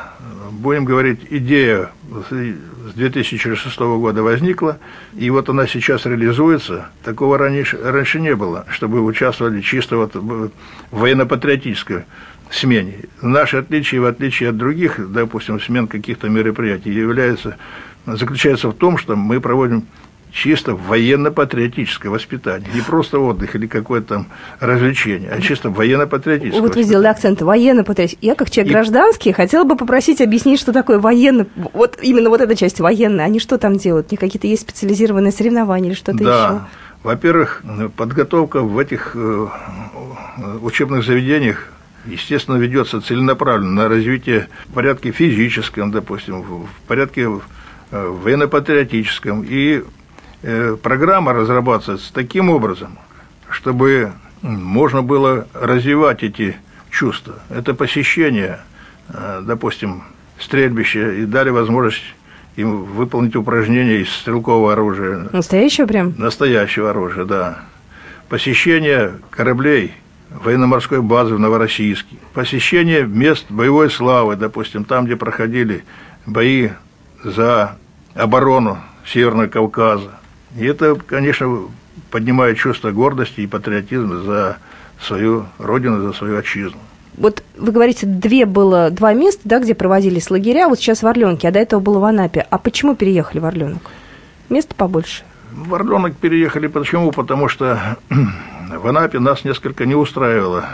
будем 0.51 0.85
говорить, 0.85 1.19
идея 1.29 1.91
с 2.29 2.93
2006 2.93 3.79
года 3.79 4.23
возникла, 4.23 4.77
и 5.15 5.29
вот 5.29 5.49
она 5.49 5.67
сейчас 5.67 6.05
реализуется. 6.05 6.89
Такого 7.03 7.37
раньше, 7.37 7.79
раньше 7.81 8.19
не 8.19 8.35
было, 8.35 8.65
чтобы 8.69 9.01
участвовали 9.01 9.61
чисто 9.61 9.97
вот 9.97 10.15
в 10.15 10.51
военно-патриотической 10.91 12.03
смене. 12.49 13.05
Наше 13.21 13.57
отличие, 13.57 14.01
в 14.01 14.05
отличие 14.05 14.49
от 14.49 14.57
других, 14.57 14.99
допустим, 15.11 15.59
смен 15.59 15.87
каких-то 15.87 16.29
мероприятий, 16.29 16.91
является, 16.91 17.57
заключается 18.05 18.69
в 18.69 18.73
том, 18.73 18.97
что 18.97 19.15
мы 19.15 19.39
проводим 19.39 19.85
чисто 20.31 20.75
военно-патриотическое 20.75 22.11
воспитание. 22.11 22.69
Не 22.73 22.81
просто 22.81 23.19
отдых 23.19 23.55
или 23.55 23.67
какое-то 23.67 24.07
там 24.07 24.27
развлечение, 24.59 25.31
а 25.31 25.41
чисто 25.41 25.69
военно-патриотическое 25.69 26.61
Вот 26.61 26.75
вы 26.75 26.83
сделали 26.83 27.07
акцент 27.07 27.41
военно-патриотическое. 27.41 28.29
Я, 28.29 28.35
как 28.35 28.49
человек 28.49 28.71
И... 28.71 28.73
гражданский, 28.73 29.31
хотела 29.31 29.63
бы 29.63 29.75
попросить 29.75 30.21
объяснить, 30.21 30.59
что 30.59 30.73
такое 30.73 30.99
военно... 30.99 31.47
Вот 31.73 31.97
именно 32.01 32.29
вот 32.29 32.41
эта 32.41 32.55
часть 32.55 32.79
военная. 32.79 33.25
Они 33.25 33.39
что 33.39 33.57
там 33.57 33.77
делают? 33.77 34.11
Не 34.11 34.17
какие-то 34.17 34.47
есть 34.47 34.63
специализированные 34.63 35.31
соревнования 35.31 35.89
или 35.89 35.95
что-то 35.95 36.23
да. 36.23 36.45
еще? 36.45 36.61
Во-первых, 37.03 37.63
подготовка 37.95 38.61
в 38.61 38.77
этих 38.77 39.11
э, 39.15 39.47
учебных 40.61 41.05
заведениях 41.05 41.71
естественно, 42.05 42.57
ведется 42.57 43.01
целенаправленно 43.01 43.83
на 43.83 43.89
развитие 43.89 44.47
в 44.67 44.73
порядке 44.73 45.11
физическом, 45.11 45.91
допустим, 45.91 46.41
в 46.41 46.67
порядке 46.87 47.29
э, 47.91 48.07
военно-патриотическом. 48.07 49.45
И 49.47 49.83
программа 50.81 51.33
разрабатывается 51.33 52.13
таким 52.13 52.49
образом, 52.49 52.97
чтобы 53.49 54.13
можно 54.41 55.01
было 55.01 55.47
развивать 55.53 56.23
эти 56.23 56.57
чувства. 56.89 57.35
Это 57.49 57.73
посещение, 57.73 58.59
э, 59.09 59.41
допустим, 59.43 60.03
стрельбища 60.39 61.11
и 61.11 61.25
дали 61.25 61.49
возможность 61.49 62.01
им 62.55 62.83
выполнить 62.83 63.35
упражнения 63.35 63.97
из 63.97 64.09
стрелкового 64.09 64.73
оружия. 64.73 65.29
Настоящего 65.31 65.85
прям? 65.87 66.13
Настоящего 66.17 66.89
оружия, 66.89 67.25
да. 67.25 67.59
Посещение 68.27 69.13
кораблей 69.29 69.93
военно-морской 70.29 71.01
базы 71.01 71.35
в 71.35 71.39
Новороссийске. 71.39 72.17
Посещение 72.33 73.05
мест 73.05 73.45
боевой 73.49 73.89
славы, 73.89 74.35
допустим, 74.35 74.83
там, 74.83 75.05
где 75.05 75.15
проходили 75.15 75.83
бои 76.25 76.69
за 77.23 77.77
оборону 78.13 78.77
Северного 79.05 79.47
Кавказа. 79.47 80.18
И 80.57 80.65
это, 80.65 80.95
конечно, 80.95 81.67
поднимает 82.11 82.57
чувство 82.57 82.91
гордости 82.91 83.41
и 83.41 83.47
патриотизма 83.47 84.17
за 84.17 84.57
свою 85.01 85.45
родину, 85.57 86.01
за 86.01 86.13
свою 86.13 86.37
отчизну. 86.37 86.79
Вот 87.17 87.43
вы 87.57 87.71
говорите, 87.71 88.05
две 88.05 88.45
было, 88.45 88.89
два 88.91 89.13
места, 89.13 89.41
да, 89.43 89.59
где 89.59 89.75
проводились 89.75 90.29
лагеря, 90.29 90.69
вот 90.69 90.79
сейчас 90.79 91.03
в 91.03 91.07
Орленке, 91.07 91.47
а 91.47 91.51
до 91.51 91.59
этого 91.59 91.79
было 91.79 91.99
в 91.99 92.03
Анапе. 92.05 92.45
А 92.49 92.57
почему 92.57 92.95
переехали 92.95 93.39
в 93.39 93.45
Орленок? 93.45 93.81
Место 94.47 94.73
побольше? 94.75 95.23
В 95.51 95.75
Орленок 95.75 96.15
переехали 96.15 96.67
почему? 96.67 97.11
Потому 97.11 97.49
что 97.49 97.97
в 98.09 98.87
Анапе 98.87 99.19
нас 99.19 99.43
несколько 99.43 99.85
не 99.85 99.95
устраивало 99.95 100.65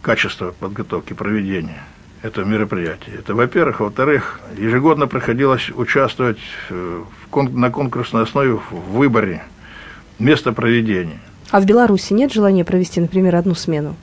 качество 0.00 0.54
подготовки 0.58 1.12
проведения 1.12 1.82
этого 2.22 2.44
мероприятия. 2.44 3.12
Это, 3.18 3.34
во-первых. 3.34 3.80
Во-вторых, 3.80 4.40
ежегодно 4.56 5.06
приходилось 5.06 5.70
участвовать 5.70 6.38
э, 6.68 7.02
в 7.24 7.28
кон- 7.28 7.58
на 7.58 7.70
конкурсной 7.70 8.22
основе 8.24 8.54
в 8.54 8.92
выборе 8.92 9.42
места 10.18 10.52
проведения. 10.52 11.20
А 11.50 11.60
в 11.60 11.66
Беларуси 11.66 12.12
нет 12.12 12.32
желания 12.32 12.64
провести, 12.64 13.00
например, 13.00 13.36
одну 13.36 13.54
смену? 13.54 13.96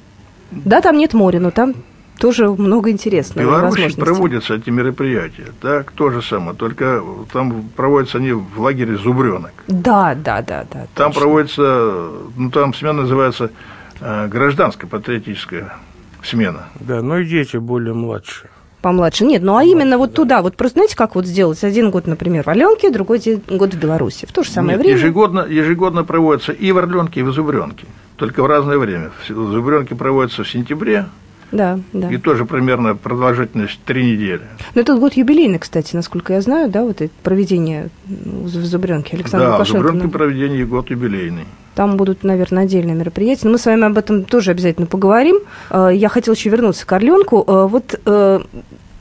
Да, 0.51 0.81
там 0.81 0.97
нет 0.97 1.13
моря, 1.13 1.39
но 1.39 1.51
там 1.51 1.75
тоже 2.17 2.49
много 2.49 2.89
интересного. 2.89 3.45
В 3.45 3.49
Беларуси 3.49 3.95
проводятся 3.95 4.55
эти 4.55 4.69
мероприятия, 4.69 5.47
так, 5.61 5.91
то 5.91 6.09
же 6.09 6.21
самое, 6.21 6.57
только 6.57 7.03
там 7.31 7.69
проводятся 7.75 8.17
они 8.17 8.31
в 8.31 8.59
лагере 8.59 8.97
Зубренок. 8.97 9.51
Да, 9.67 10.15
да, 10.15 10.41
да, 10.41 10.65
да. 10.71 10.87
Там 10.95 11.11
точно. 11.11 11.21
проводится, 11.21 12.09
ну 12.35 12.49
там 12.49 12.73
смена 12.73 13.01
называется 13.01 13.51
э, 13.99 14.27
гражданская 14.27 14.89
патриотическая 14.89 15.77
смена. 16.23 16.69
Да, 16.79 17.01
но 17.01 17.19
и 17.19 17.25
дети 17.25 17.57
более 17.57 17.93
младшие. 17.93 18.49
Помладше. 18.81 19.25
Нет, 19.25 19.41
ну 19.41 19.57
а 19.57 19.63
именно 19.63 19.97
вот 19.97 20.13
туда. 20.13 20.41
Вот 20.41 20.55
просто 20.55 20.75
знаете, 20.75 20.95
как 20.95 21.15
вот 21.15 21.25
сделать? 21.25 21.63
Один 21.63 21.89
год, 21.89 22.07
например, 22.07 22.43
в 22.43 22.47
Орленке, 22.47 22.91
другой 22.91 23.19
год 23.49 23.73
в 23.73 23.79
Беларуси. 23.79 24.25
В 24.25 24.31
то 24.31 24.43
же 24.43 24.51
самое 24.51 24.77
Нет, 24.77 24.85
время. 24.85 24.99
Ежегодно, 24.99 25.39
ежегодно 25.41 26.03
проводятся 26.03 26.51
и 26.51 26.71
в 26.71 26.77
Орленке, 26.77 27.21
и 27.21 27.23
в 27.23 27.31
Зубренке. 27.31 27.85
Только 28.17 28.43
в 28.43 28.45
разное 28.45 28.77
время. 28.77 29.11
Зубренки 29.27 29.93
проводятся 29.93 30.43
в 30.43 30.49
сентябре, 30.49 31.05
да, 31.51 31.79
да. 31.93 32.11
И 32.11 32.17
тоже 32.17 32.45
примерно 32.45 32.95
продолжительность 32.95 33.79
три 33.85 34.11
недели. 34.11 34.41
Но 34.75 34.81
этот 34.81 34.99
год 34.99 35.13
юбилейный, 35.13 35.59
кстати, 35.59 35.95
насколько 35.95 36.33
я 36.33 36.41
знаю, 36.41 36.69
да, 36.69 36.83
вот 36.83 37.01
это 37.01 37.13
проведение 37.23 37.89
в 38.05 38.47
Зубренке 38.49 39.15
Александра 39.15 39.47
да, 39.47 39.53
Лукашенко. 39.53 39.79
Да, 39.79 39.87
в 39.87 39.91
Зубренке 39.93 40.13
проведение 40.13 40.65
год 40.65 40.89
юбилейный. 40.89 41.45
Там 41.77 41.95
будут, 41.95 42.23
наверное, 42.23 42.63
отдельные 42.63 42.95
мероприятия. 42.95 43.45
Но 43.45 43.51
мы 43.51 43.59
с 43.59 43.65
вами 43.67 43.83
об 43.83 43.95
этом 43.99 44.23
тоже 44.23 44.49
обязательно 44.49 44.87
поговорим. 44.87 45.41
Э, 45.69 45.91
я 45.93 46.09
хотела 46.09 46.33
еще 46.33 46.49
вернуться 46.49 46.87
к 46.87 46.91
Орленку. 46.91 47.43
Э, 47.47 47.67
вот 47.67 47.99
э, 48.03 48.39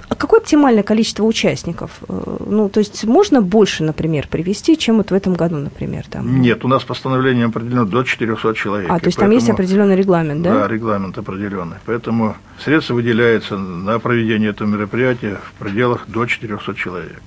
а 0.08 0.14
какое 0.14 0.40
оптимальное 0.40 0.82
количество 0.82 1.24
участников? 1.24 2.02
Ну, 2.06 2.68
то 2.68 2.80
есть 2.80 3.04
можно 3.04 3.40
больше, 3.40 3.82
например, 3.82 4.28
привести, 4.28 4.76
чем 4.76 4.98
вот 4.98 5.10
в 5.10 5.14
этом 5.14 5.32
году, 5.32 5.56
например? 5.56 6.04
Там? 6.10 6.42
Нет, 6.42 6.66
у 6.66 6.68
нас 6.68 6.84
постановлением 6.84 7.48
определено 7.48 7.86
до 7.86 8.02
400 8.02 8.54
человек. 8.54 8.90
А, 8.90 8.98
то 8.98 9.06
есть 9.06 9.18
там 9.18 9.30
есть 9.30 9.48
определенный 9.48 9.96
регламент, 9.96 10.42
да? 10.42 10.52
Да, 10.52 10.68
регламент 10.68 11.16
определенный. 11.16 11.76
Поэтому 11.86 12.36
средства 12.62 12.92
выделяются 12.92 13.56
на 13.56 13.98
проведение 14.00 14.50
этого 14.50 14.68
мероприятия 14.68 15.40
в 15.42 15.64
пределах 15.64 16.04
до 16.08 16.26
400 16.26 16.74
человек. 16.74 17.22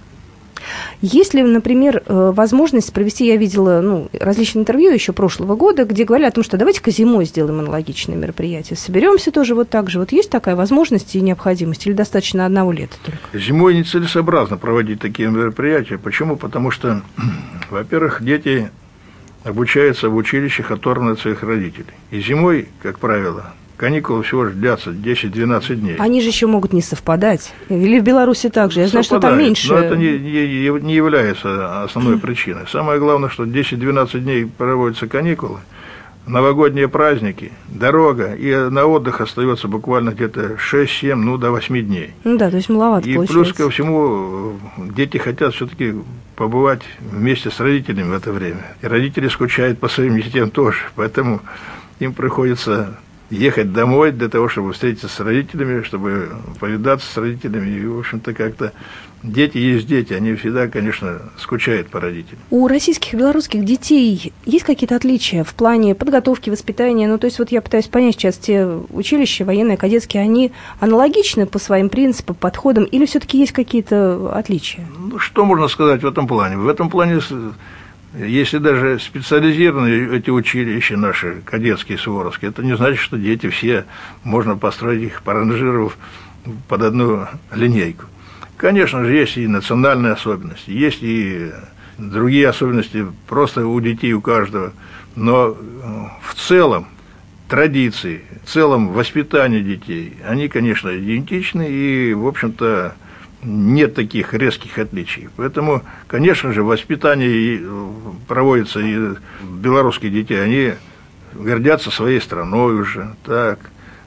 Есть 1.02 1.34
ли, 1.34 1.44
например, 1.44 2.04
э, 2.06 2.32
возможность 2.36 2.92
провести, 2.92 3.26
я 3.26 3.38
видела 3.38 3.80
ну, 3.82 4.10
различные 4.14 4.64
интервью 4.64 4.92
еще 4.92 5.14
прошлого 5.14 5.56
года, 5.56 5.86
где 5.86 6.04
говорили 6.04 6.28
о 6.28 6.32
том, 6.32 6.44
что 6.44 6.58
давайте-ка 6.58 6.92
зимой 6.92 7.26
сделаем 7.26 7.60
аналогичное 7.60 8.18
мероприятие, 8.18 8.76
соберемся 8.76 9.32
тоже 9.32 9.56
вот 9.56 9.70
так 9.70 9.90
же. 9.90 10.00
Вот 10.00 10.12
есть 10.12 10.30
такая 10.30 10.58
возможность 10.58 11.16
и 11.16 11.22
необходимость, 11.22 11.88
или 11.88 11.94
достаточно 11.94 12.46
одного 12.46 12.74
лета 12.74 12.98
только? 13.04 13.40
Зимой 13.40 13.78
нецелесообразно 13.78 14.58
проводить 14.58 15.00
такие 15.00 15.30
мероприятия. 15.30 15.98
Почему? 15.98 16.36
Потому 16.36 16.70
что, 16.70 17.02
во-первых, 17.70 18.22
дети 18.22 18.70
обучаются 19.46 20.10
в 20.10 20.16
училищах, 20.16 20.72
оторваны 20.72 21.12
от 21.12 21.20
своих 21.20 21.44
родителей. 21.44 21.94
И 22.12 22.20
зимой, 22.20 22.68
как 22.82 23.00
правило, 23.00 23.54
каникулы 23.80 24.24
всего 24.24 24.46
же 24.46 24.52
длятся 24.52 24.92
10-12 24.92 25.76
дней. 25.76 25.96
Они 25.98 26.22
же 26.22 26.28
еще 26.28 26.48
могут 26.48 26.74
не 26.74 26.82
совпадать. 26.82 27.54
Или 27.70 28.00
в 28.00 28.04
Беларуси 28.04 28.50
также. 28.50 28.82
Я 28.82 28.88
знаю, 28.88 29.06
что 29.06 29.20
там 29.20 29.40
меньше. 29.40 29.70
Но 29.70 29.80
это 29.80 29.96
не, 29.96 30.20
не, 30.20 30.82
не 30.82 30.94
является 30.94 31.84
основной 31.84 32.20
причиной. 32.20 32.68
Самое 32.70 33.00
главное, 33.00 33.30
что 33.30 33.46
10-12 33.46 34.20
дней 34.20 34.46
проводятся 34.46 35.08
каникулы, 35.08 35.60
новогодние 36.28 36.90
праздники, 36.90 37.54
дорога, 37.70 38.36
и 38.36 38.54
на 38.54 38.86
отдых 38.86 39.22
остается 39.22 39.70
буквально 39.70 40.10
где-то 40.10 40.58
6-7, 40.72 41.16
ну, 41.16 41.38
до 41.38 41.52
8 41.52 41.82
дней. 41.82 42.12
Ну 42.26 42.38
да, 42.38 42.50
то 42.50 42.58
есть 42.58 42.68
маловато 42.68 43.10
И 43.10 43.16
получается. 43.16 43.34
плюс 43.34 43.54
ко 43.54 43.70
всему, 43.70 44.60
дети 44.78 45.18
хотят 45.18 45.56
все-таки 45.56 45.96
побывать 46.36 46.82
вместе 47.00 47.50
с 47.50 47.60
родителями 47.62 48.10
в 48.10 48.14
это 48.14 48.34
время. 48.34 48.76
И 48.82 48.88
родители 48.88 49.30
скучают 49.30 49.80
по 49.80 49.88
своим 49.88 50.20
детям 50.20 50.52
тоже, 50.52 50.80
поэтому 50.96 51.42
им 52.00 52.14
приходится 52.14 52.98
ехать 53.30 53.74
домой 53.74 54.12
для 54.12 54.30
того, 54.30 54.50
чтобы 54.50 54.74
встретиться 54.74 55.08
с 55.08 55.20
родителями, 55.20 55.84
чтобы 55.84 56.30
повидаться 56.60 57.12
с 57.12 57.18
родителями. 57.18 57.70
И, 57.70 57.86
в 57.86 58.00
общем-то, 58.00 58.34
как-то 58.34 58.74
дети 59.24 59.58
есть 59.58 59.88
дети, 59.88 60.14
они 60.14 60.34
всегда, 60.36 60.68
конечно, 60.68 61.22
скучают 61.38 61.90
по 61.90 62.00
родителям. 62.00 62.40
У 62.50 62.68
российских 62.68 63.14
и 63.14 63.18
белорусских 63.18 63.66
детей 63.66 64.34
есть 64.46 64.66
какие-то 64.66 64.96
отличия 64.96 65.44
в 65.44 65.54
плане 65.54 65.96
подготовки, 65.96 66.50
воспитания? 66.50 67.08
Ну, 67.08 67.18
то 67.18 67.26
есть 67.26 67.40
вот 67.40 67.52
я 67.52 67.62
пытаюсь 67.62 67.88
понять 67.88 68.16
сейчас, 68.16 68.38
те 68.38 68.66
училища, 68.66 69.46
военные, 69.46 69.78
кадетские, 69.78 70.24
они 70.24 70.52
аналогичны 70.80 71.46
по 71.46 71.60
своим 71.60 71.90
принципам, 71.90 72.36
подходам, 72.36 72.86
или 72.86 73.06
все-таки 73.06 73.38
есть 73.38 73.52
какие-то 73.52 74.32
отличия? 74.34 74.86
Ну, 74.98 75.20
что 75.20 75.46
можно 75.46 75.68
сказать 75.68 76.02
в 76.02 76.08
этом 76.08 76.28
плане? 76.28 76.58
В 76.58 76.68
этом 76.68 76.90
плане 76.90 77.20
если 78.14 78.58
даже 78.58 79.00
специализированные 79.00 80.18
эти 80.18 80.30
училища 80.30 80.98
наши, 80.98 81.42
кадетские, 81.46 81.98
суворовские, 81.98 82.50
это 82.50 82.64
не 82.64 82.76
значит, 82.76 83.00
что 83.00 83.18
дети 83.18 83.50
все, 83.50 83.86
можно 84.24 84.56
построить 84.56 85.04
их, 85.04 85.22
поранжировав 85.22 85.98
под 86.68 86.82
одну 86.82 87.28
линейку. 87.54 88.06
Конечно 88.58 89.06
же, 89.06 89.14
есть 89.14 89.38
и 89.38 89.48
национальные 89.48 90.14
особенности, 90.14 90.72
есть 90.72 91.00
и 91.02 91.52
другие 91.98 92.48
особенности 92.50 93.06
просто 93.28 93.66
у 93.68 93.80
детей, 93.80 94.14
у 94.14 94.22
каждого. 94.22 94.74
Но 95.16 95.56
в 96.22 96.36
целом 96.36 96.88
традиции, 97.48 98.24
в 98.44 98.50
целом 98.50 98.90
воспитание 98.90 99.62
детей, 99.62 100.18
они, 100.26 100.48
конечно, 100.48 100.90
идентичны 100.90 101.68
и, 101.70 102.14
в 102.14 102.28
общем-то, 102.28 102.96
нет 103.44 103.96
таких 103.96 104.34
резких 104.34 104.78
отличий. 104.78 105.30
Поэтому, 105.38 105.84
конечно 106.08 106.52
же, 106.52 106.64
воспитание 106.64 107.62
проводится 108.28 108.80
и 108.80 109.16
белорусские 109.42 110.12
дети, 110.12 110.34
они 110.34 110.74
гордятся 111.34 111.92
своей 111.92 112.20
страной 112.20 112.76
уже, 112.76 113.16
так, 113.24 113.60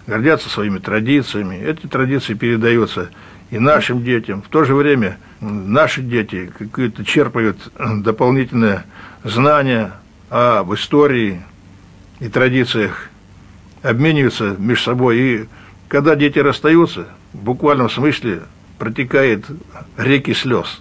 гордятся 0.06 0.48
своими 0.48 0.78
традициями. 0.78 1.56
Эти 1.56 1.86
традиции 1.86 2.34
передаются 2.34 3.10
и 3.50 3.58
нашим 3.58 4.02
детям. 4.02 4.42
В 4.42 4.48
то 4.48 4.64
же 4.64 4.74
время 4.74 5.18
наши 5.40 6.02
дети 6.02 6.52
какие-то 6.58 7.04
черпают 7.04 7.56
дополнительные 7.78 8.84
знания 9.24 9.92
об 10.30 10.72
истории 10.74 11.42
и 12.20 12.28
традициях, 12.28 13.08
обмениваются 13.82 14.56
между 14.58 14.84
собой. 14.84 15.18
И 15.18 15.48
когда 15.88 16.16
дети 16.16 16.38
расстаются, 16.38 17.06
в 17.32 17.42
буквальном 17.42 17.90
смысле 17.90 18.42
протекает 18.82 19.44
реки 19.96 20.34
слез. 20.34 20.80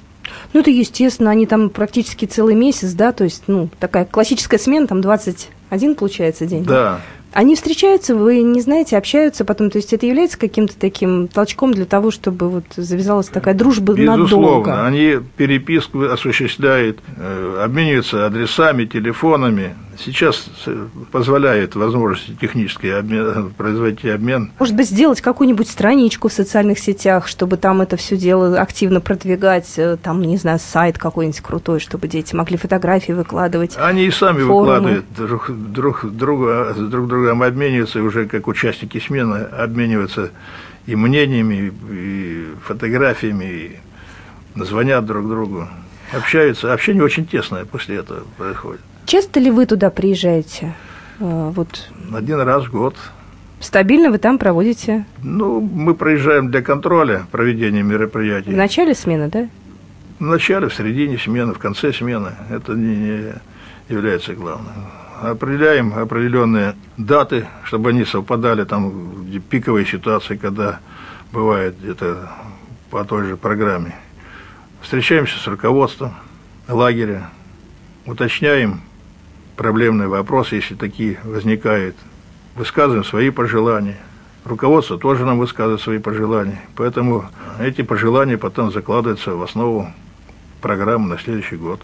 Ну, 0.53 0.61
это 0.61 0.71
естественно, 0.71 1.29
они 1.29 1.45
там 1.45 1.69
практически 1.69 2.25
целый 2.25 2.55
месяц, 2.55 2.93
да, 2.93 3.11
то 3.11 3.23
есть, 3.23 3.43
ну, 3.45 3.69
такая 3.79 4.05
классическая 4.05 4.57
смена, 4.57 4.87
там 4.87 5.01
21, 5.01 5.93
получается, 5.93 6.47
день. 6.47 6.63
Да. 6.63 6.99
Они 7.33 7.55
встречаются, 7.55 8.15
вы 8.15 8.41
не 8.41 8.61
знаете, 8.61 8.97
общаются 8.97 9.45
потом, 9.45 9.69
то 9.69 9.77
есть 9.77 9.93
это 9.93 10.05
является 10.05 10.37
каким-то 10.37 10.75
таким 10.77 11.27
толчком 11.27 11.73
для 11.73 11.85
того, 11.85 12.11
чтобы 12.11 12.49
вот 12.49 12.65
завязалась 12.75 13.27
такая 13.27 13.53
дружба 13.53 13.93
Безусловно, 13.93 14.25
надолго? 14.25 14.85
они 14.85 15.19
переписку 15.37 16.03
осуществляют, 16.03 16.99
э, 17.17 17.61
обмениваются 17.63 18.25
адресами, 18.25 18.85
телефонами, 18.85 19.75
Сейчас 20.03 20.45
позволяет 21.11 21.75
возможности 21.75 22.35
технические 22.39 22.97
обмен, 22.97 23.53
производить 23.55 24.05
обмен. 24.05 24.51
Может 24.57 24.75
быть, 24.75 24.87
сделать 24.87 25.21
какую-нибудь 25.21 25.69
страничку 25.69 26.29
в 26.29 26.33
социальных 26.33 26.79
сетях, 26.79 27.27
чтобы 27.27 27.57
там 27.57 27.81
это 27.81 27.97
все 27.97 28.17
дело 28.17 28.59
активно 28.59 29.01
продвигать, 29.01 29.73
э, 29.77 29.97
там, 30.01 30.21
не 30.21 30.37
знаю, 30.37 30.59
сайт 30.59 30.97
какой-нибудь 30.97 31.41
крутой, 31.41 31.79
чтобы 31.79 32.07
дети 32.07 32.33
могли 32.33 32.57
фотографии 32.57 33.11
выкладывать. 33.11 33.75
Они 33.77 34.05
и 34.05 34.11
сами 34.11 34.41
форумы. 34.41 34.59
выкладывают, 34.59 35.05
друг, 35.15 35.51
друг, 35.51 36.05
друга, 36.11 36.73
друг 36.77 37.07
другом 37.21 37.43
обмениваются, 37.43 38.01
уже 38.01 38.25
как 38.25 38.47
участники 38.47 38.99
смены 38.99 39.37
обмениваются 39.37 40.31
и 40.87 40.95
мнениями, 40.95 41.71
и 41.89 42.47
фотографиями, 42.63 43.45
и 43.45 43.79
звонят 44.55 45.05
друг 45.05 45.27
другу, 45.27 45.67
общаются. 46.11 46.73
Общение 46.73 47.03
очень 47.03 47.25
тесное 47.25 47.65
после 47.65 47.97
этого 47.97 48.21
происходит. 48.37 48.81
Часто 49.05 49.39
ли 49.39 49.51
вы 49.51 49.65
туда 49.65 49.89
приезжаете? 49.89 50.73
Э, 51.19 51.51
вот. 51.53 51.89
Один 52.13 52.39
раз 52.41 52.65
в 52.65 52.71
год. 52.71 52.95
Стабильно 53.59 54.09
вы 54.09 54.17
там 54.17 54.39
проводите? 54.39 55.05
Ну, 55.21 55.61
мы 55.61 55.93
проезжаем 55.93 56.49
для 56.49 56.61
контроля 56.63 57.27
проведения 57.31 57.83
мероприятий. 57.83 58.49
В 58.49 58.57
начале 58.57 58.95
смены, 58.95 59.29
да? 59.29 59.47
В 60.17 60.23
начале, 60.23 60.67
в 60.67 60.73
середине 60.73 61.19
смены, 61.19 61.53
в 61.53 61.59
конце 61.59 61.93
смены. 61.93 62.31
Это 62.49 62.73
не 62.73 63.33
является 63.89 64.33
главным. 64.33 64.73
Определяем 65.21 65.93
определенные 65.93 66.75
даты, 66.97 67.45
чтобы 67.63 67.89
они 67.89 68.05
совпадали 68.05 68.63
там 68.63 69.27
пиковые 69.51 69.85
ситуации, 69.85 70.35
когда 70.35 70.79
бывает 71.31 71.75
где-то 71.79 72.27
по 72.89 73.05
той 73.05 73.27
же 73.27 73.37
программе. 73.37 73.95
Встречаемся 74.81 75.37
с 75.37 75.45
руководством 75.45 76.15
лагеря, 76.67 77.29
уточняем 78.07 78.81
проблемные 79.57 80.07
вопросы, 80.07 80.55
если 80.55 80.73
такие 80.73 81.19
возникают, 81.23 81.95
высказываем 82.55 83.03
свои 83.03 83.29
пожелания. 83.29 83.99
Руководство 84.43 84.97
тоже 84.97 85.23
нам 85.23 85.37
высказывает 85.37 85.81
свои 85.81 85.99
пожелания. 85.99 86.59
Поэтому 86.75 87.29
эти 87.59 87.83
пожелания 87.83 88.39
потом 88.39 88.71
закладываются 88.71 89.35
в 89.35 89.43
основу 89.43 89.87
программы 90.61 91.09
на 91.09 91.19
следующий 91.19 91.57
год. 91.57 91.79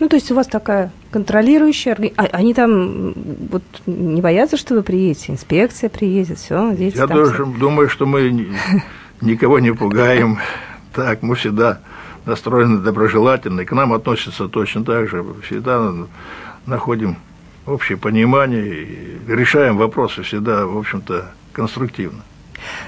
Ну, 0.00 0.08
то 0.08 0.16
есть 0.16 0.30
у 0.30 0.34
вас 0.34 0.46
такая 0.46 0.92
контролирующая 1.10 1.92
организация. 1.92 2.30
Они 2.32 2.54
там 2.54 3.14
вот 3.50 3.62
не 3.86 4.20
боятся, 4.20 4.56
что 4.56 4.74
вы 4.74 4.82
приедете? 4.82 5.32
Инспекция 5.32 5.90
приедет, 5.90 6.38
все, 6.38 6.74
дети 6.74 6.96
Я 6.96 7.06
тоже 7.06 7.44
все... 7.44 7.46
думаю, 7.46 7.88
что 7.88 8.06
мы 8.06 8.48
никого 9.20 9.58
не 9.58 9.72
пугаем. 9.72 10.38
Так, 10.92 11.22
мы 11.22 11.34
всегда 11.34 11.80
настроены 12.26 12.78
доброжелательно, 12.78 13.62
и 13.62 13.64
к 13.64 13.72
нам 13.72 13.92
относятся 13.92 14.48
точно 14.48 14.84
так 14.84 15.08
же. 15.08 15.24
Всегда 15.46 15.92
находим 16.66 17.16
общее 17.66 17.98
понимание 17.98 18.66
и 18.66 19.18
решаем 19.26 19.76
вопросы 19.76 20.22
всегда, 20.22 20.66
в 20.66 20.76
общем-то, 20.78 21.32
конструктивно. 21.52 22.22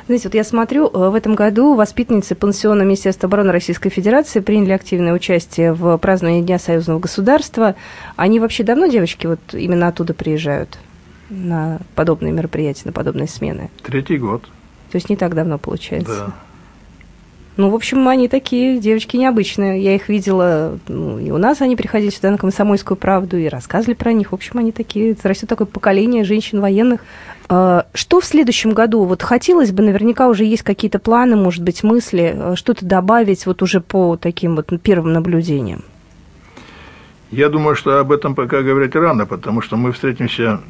Знаете, 0.06 0.28
вот 0.28 0.34
я 0.34 0.44
смотрю, 0.44 0.86
э, 0.86 1.10
в 1.10 1.14
этом 1.14 1.34
году 1.34 1.74
воспитанницы 1.74 2.34
пансиона 2.34 2.82
Министерства 2.82 3.26
обороны 3.26 3.52
Российской 3.52 3.90
Федерации 3.90 4.40
приняли 4.40 4.72
активное 4.72 5.12
участие 5.12 5.72
в 5.72 5.96
праздновании 5.98 6.42
Дня 6.42 6.58
союзного 6.58 6.98
государства. 6.98 7.74
Они 8.16 8.40
вообще 8.40 8.64
давно, 8.64 8.86
девочки, 8.86 9.26
вот 9.26 9.40
именно 9.52 9.88
оттуда 9.88 10.14
приезжают 10.14 10.78
на 11.30 11.78
подобные 11.94 12.32
мероприятия, 12.32 12.82
на 12.86 12.92
подобные 12.92 13.28
смены? 13.28 13.70
Третий 13.82 14.18
год. 14.18 14.42
То 14.90 14.96
есть 14.96 15.08
не 15.08 15.16
так 15.16 15.34
давно, 15.34 15.58
получается? 15.58 16.26
Да. 16.26 16.34
Ну, 17.56 17.68
в 17.68 17.74
общем, 17.74 18.08
они 18.08 18.28
такие 18.28 18.78
девочки 18.78 19.16
необычные. 19.16 19.82
Я 19.82 19.94
их 19.94 20.08
видела, 20.08 20.78
ну, 20.88 21.18
и 21.18 21.30
у 21.30 21.36
нас 21.36 21.60
они 21.60 21.76
приходили 21.76 22.10
сюда 22.10 22.30
на 22.30 22.38
«Комсомольскую 22.38 22.96
правду» 22.96 23.36
и 23.36 23.48
рассказывали 23.48 23.94
про 23.94 24.12
них. 24.12 24.32
В 24.32 24.34
общем, 24.34 24.58
они 24.58 24.72
такие, 24.72 25.16
растет 25.22 25.48
такое 25.48 25.66
поколение 25.66 26.24
женщин 26.24 26.60
военных. 26.60 27.00
А, 27.52 27.86
что 27.94 28.20
в 28.20 28.24
следующем 28.24 28.70
году? 28.70 29.02
Вот 29.02 29.22
хотелось 29.24 29.72
бы, 29.72 29.82
наверняка 29.82 30.28
уже 30.28 30.44
есть 30.44 30.62
какие-то 30.62 31.00
планы, 31.00 31.34
может 31.34 31.64
быть, 31.64 31.82
мысли, 31.82 32.32
а, 32.32 32.54
что-то 32.54 32.86
добавить 32.86 33.44
вот 33.44 33.60
уже 33.60 33.80
по 33.80 34.16
таким 34.16 34.54
вот 34.54 34.68
первым 34.80 35.12
наблюдениям. 35.12 35.82
Я 37.32 37.48
думаю, 37.48 37.74
что 37.74 37.98
об 37.98 38.12
этом 38.12 38.36
пока 38.36 38.62
говорить 38.62 38.94
рано, 38.94 39.26
потому 39.26 39.62
что 39.62 39.76
мы 39.76 39.90
встретимся 39.90 40.60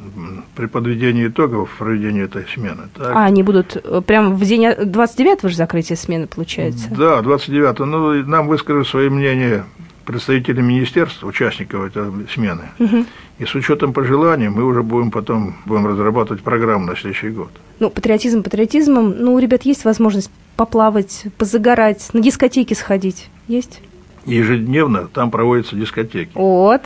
при 0.55 0.65
подведении 0.65 1.27
итогов 1.27 1.69
проведения 1.77 2.23
этой 2.23 2.45
смены. 2.47 2.83
Так? 2.95 3.15
А, 3.15 3.25
они 3.25 3.43
будут 3.43 3.75
э, 3.75 4.01
прямо 4.05 4.31
в 4.31 4.43
день 4.43 4.65
29-го 4.65 5.49
же 5.49 5.55
закрытия 5.55 5.95
смены, 5.95 6.25
получается? 6.25 6.87
Да, 6.89 7.19
29-го. 7.19 7.85
Ну, 7.85 8.25
нам 8.25 8.47
выскажут 8.47 8.87
свои 8.87 9.09
мнения 9.09 9.65
представители 10.05 10.61
министерства, 10.61 11.27
участников 11.27 11.85
этой 11.85 12.11
смены. 12.33 12.63
Угу. 12.79 13.05
И 13.39 13.45
с 13.45 13.55
учетом 13.55 13.93
пожеланий 13.93 14.49
мы 14.49 14.63
уже 14.63 14.83
будем 14.83 15.11
потом 15.11 15.55
будем 15.65 15.87
разрабатывать 15.87 16.43
программу 16.43 16.85
на 16.85 16.95
следующий 16.95 17.29
год. 17.29 17.51
Ну, 17.79 17.89
патриотизм 17.89 18.43
патриотизмом. 18.43 19.15
Ну, 19.17 19.33
у 19.33 19.39
ребят 19.39 19.63
есть 19.63 19.85
возможность 19.85 20.31
поплавать, 20.55 21.25
позагорать, 21.37 22.09
на 22.13 22.21
дискотеки 22.21 22.73
сходить? 22.73 23.29
Есть? 23.47 23.81
ежедневно 24.25 25.07
там 25.07 25.31
проводятся 25.31 25.75
дискотеки. 25.75 26.31
Вот. 26.33 26.81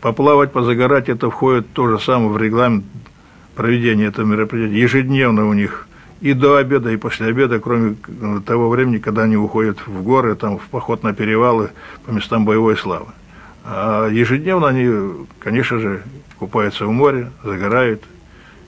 Поплавать, 0.00 0.52
позагорать, 0.52 1.08
это 1.08 1.30
входит 1.30 1.72
то 1.72 1.86
же 1.88 1.98
самое 1.98 2.30
в 2.30 2.38
регламент 2.38 2.84
проведения 3.54 4.06
этого 4.06 4.26
мероприятия. 4.26 4.80
Ежедневно 4.80 5.46
у 5.46 5.52
них 5.52 5.86
и 6.20 6.34
до 6.34 6.56
обеда, 6.56 6.90
и 6.90 6.96
после 6.96 7.26
обеда, 7.26 7.60
кроме 7.60 7.96
того 8.46 8.68
времени, 8.68 8.98
когда 8.98 9.22
они 9.22 9.36
уходят 9.36 9.78
в 9.86 10.02
горы, 10.02 10.34
там, 10.34 10.58
в 10.58 10.68
поход 10.68 11.02
на 11.02 11.14
перевалы 11.14 11.70
по 12.04 12.10
местам 12.10 12.44
боевой 12.44 12.76
славы. 12.76 13.06
А 13.64 14.08
ежедневно 14.08 14.68
они, 14.68 15.26
конечно 15.38 15.78
же, 15.78 16.02
купаются 16.38 16.86
в 16.86 16.90
море, 16.90 17.30
загорают, 17.44 18.02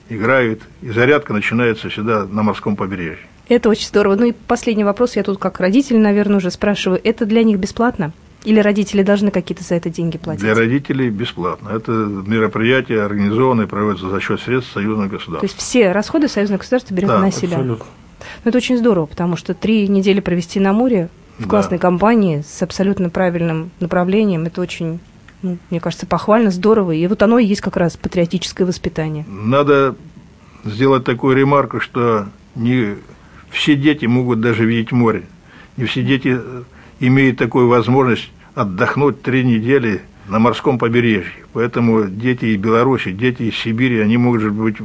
играют, 0.09 0.61
и 0.81 0.89
зарядка 0.89 1.33
начинается 1.33 1.89
всегда 1.89 2.25
на 2.25 2.43
морском 2.43 2.75
побережье. 2.75 3.25
Это 3.49 3.69
очень 3.69 3.87
здорово. 3.87 4.15
Ну 4.15 4.25
и 4.25 4.31
последний 4.31 4.83
вопрос, 4.83 5.15
я 5.15 5.23
тут 5.23 5.37
как 5.37 5.59
родитель, 5.59 5.99
наверное, 5.99 6.37
уже 6.37 6.49
спрашиваю. 6.49 6.99
Это 7.03 7.25
для 7.25 7.43
них 7.43 7.59
бесплатно? 7.59 8.13
Или 8.43 8.59
родители 8.59 9.03
должны 9.03 9.31
какие-то 9.31 9.63
за 9.63 9.75
это 9.75 9.89
деньги 9.89 10.17
платить? 10.17 10.41
Для 10.41 10.53
родителей 10.53 11.09
бесплатно. 11.09 11.69
Это 11.69 11.91
мероприятие 11.91 13.01
организованное, 13.01 13.67
проводится 13.67 14.09
за 14.09 14.19
счет 14.19 14.41
средств 14.41 14.73
союзного 14.73 15.07
государства. 15.07 15.39
То 15.39 15.45
есть 15.45 15.57
все 15.57 15.91
расходы 15.91 16.27
союзное 16.27 16.57
государство 16.57 16.93
берет 16.93 17.09
да, 17.09 17.19
на 17.19 17.31
себя? 17.31 17.57
абсолютно. 17.57 17.85
Ну, 18.43 18.49
это 18.49 18.57
очень 18.57 18.77
здорово, 18.77 19.05
потому 19.05 19.35
что 19.37 19.53
три 19.53 19.87
недели 19.87 20.19
провести 20.19 20.59
на 20.59 20.73
море 20.73 21.09
в 21.39 21.47
классной 21.47 21.77
да. 21.77 21.81
компании 21.81 22.43
с 22.47 22.61
абсолютно 22.61 23.09
правильным 23.09 23.71
направлением, 23.79 24.45
это 24.45 24.61
очень, 24.61 24.99
ну, 25.41 25.57
мне 25.69 25.79
кажется, 25.79 26.05
похвально, 26.05 26.51
здорово. 26.51 26.91
И 26.91 27.05
вот 27.07 27.23
оно 27.23 27.39
и 27.39 27.45
есть 27.45 27.61
как 27.61 27.77
раз 27.77 27.97
патриотическое 27.97 28.67
воспитание. 28.67 29.25
Надо 29.27 29.95
сделать 30.63 31.03
такую 31.03 31.35
ремарку, 31.35 31.79
что 31.79 32.27
не 32.55 32.95
все 33.49 33.75
дети 33.75 34.05
могут 34.05 34.41
даже 34.41 34.65
видеть 34.65 34.91
море. 34.91 35.23
Не 35.77 35.85
все 35.85 36.03
дети 36.03 36.39
имеют 37.07 37.37
такую 37.37 37.67
возможность 37.67 38.31
отдохнуть 38.55 39.21
три 39.21 39.43
недели 39.43 40.01
на 40.27 40.39
морском 40.39 40.77
побережье. 40.77 41.45
Поэтому 41.53 42.05
дети 42.05 42.45
из 42.45 42.57
Беларуси, 42.57 43.11
дети 43.11 43.43
из 43.43 43.55
Сибири, 43.55 43.99
они 43.99 44.17
могут 44.17 44.43
быть 44.51 44.77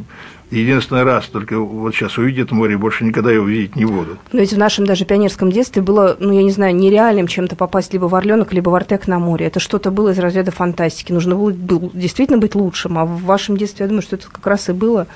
единственный 0.50 1.02
раз 1.02 1.26
только 1.26 1.58
вот 1.58 1.94
сейчас 1.94 2.16
увидят 2.18 2.50
море, 2.50 2.78
больше 2.78 3.04
никогда 3.04 3.30
его 3.30 3.46
видеть 3.46 3.76
не 3.76 3.84
будут. 3.84 4.18
Но 4.32 4.40
ведь 4.40 4.52
в 4.52 4.58
нашем 4.58 4.86
даже 4.86 5.04
пионерском 5.04 5.52
детстве 5.52 5.82
было, 5.82 6.16
ну, 6.18 6.32
я 6.32 6.42
не 6.42 6.50
знаю, 6.50 6.74
нереальным 6.74 7.26
чем-то 7.26 7.54
попасть 7.56 7.92
либо 7.92 8.06
в 8.06 8.14
Орленок, 8.14 8.52
либо 8.52 8.70
в 8.70 8.74
Артек 8.74 9.06
на 9.06 9.18
море. 9.18 9.46
Это 9.46 9.60
что-то 9.60 9.90
было 9.90 10.10
из 10.10 10.18
разряда 10.18 10.50
фантастики. 10.50 11.12
Нужно 11.12 11.36
было, 11.36 11.50
было 11.50 11.90
действительно 11.92 12.38
быть 12.38 12.54
лучшим. 12.54 12.98
А 12.98 13.04
в 13.04 13.22
вашем 13.22 13.56
детстве, 13.56 13.84
я 13.84 13.88
думаю, 13.88 14.02
что 14.02 14.16
это 14.16 14.28
как 14.30 14.46
раз 14.46 14.68
и 14.68 14.72
было 14.72 15.06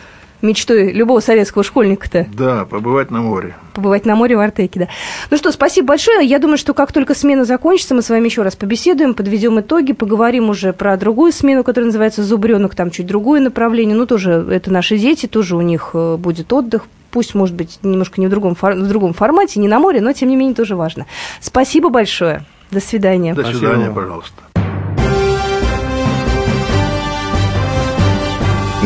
мечтой 0.43 0.93
любого 0.93 1.21
советского 1.21 1.65
школьника-то. 1.65 2.27
Да, 2.33 2.65
побывать 2.65 3.11
на 3.11 3.21
море. 3.21 3.55
Побывать 3.75 4.05
на 4.05 4.17
море 4.17 4.37
в 4.37 4.41
Артеке, 4.41 4.81
да. 4.81 4.89
Ну 5.31 5.37
что, 5.37 5.51
спасибо 5.53 5.89
большое. 5.89 6.27
Я 6.27 6.39
думаю, 6.39 6.59
что 6.59 6.75
как 6.75 6.93
только 6.93 7.15
смена 7.15 7.45
закончится, 7.45 7.95
мы 7.95 8.03
с 8.03 8.11
вами 8.11 8.27
еще 8.27 8.43
раз 8.43 8.57
побеседуем, 8.57 9.15
подведем 9.15 9.61
итоги, 9.61 9.93
поговорим 9.93 10.51
уже 10.51 10.73
про 10.73 10.97
другую 10.97 11.33
смену, 11.33 11.65
которая 11.65 11.87
называется 11.87 12.23
«Зубренок», 12.23 12.75
там 12.75 12.91
чуть 12.91 13.07
другое 13.07 13.41
направление. 13.41 13.97
Ну, 13.97 14.07
тоже 14.07 14.47
это 14.51 14.73
наши 14.73 14.99
дети, 14.99 15.27
тоже 15.27 15.57
у 15.57 15.61
них 15.61 15.91
э, 15.95 16.17
будет 16.17 16.53
отдых, 16.53 16.87
пусть, 17.11 17.35
может 17.35 17.55
быть, 17.55 17.79
немножко 17.83 18.21
не 18.21 18.27
в 18.27 18.31
другом, 18.31 18.57
в 18.61 18.89
другом 18.89 19.13
формате, 19.13 19.61
не 19.61 19.69
на 19.69 19.79
море, 19.79 20.01
но, 20.01 20.13
тем 20.13 20.29
не 20.29 20.37
менее, 20.37 20.55
тоже 20.55 20.77
важно. 20.77 21.07
Спасибо 21.41 21.89
большое. 21.89 22.45
До 22.71 22.81
свидания. 22.81 23.35
До 23.35 23.45
свидания, 23.45 23.85
Спасибо. 23.85 23.95
пожалуйста. 23.95 24.43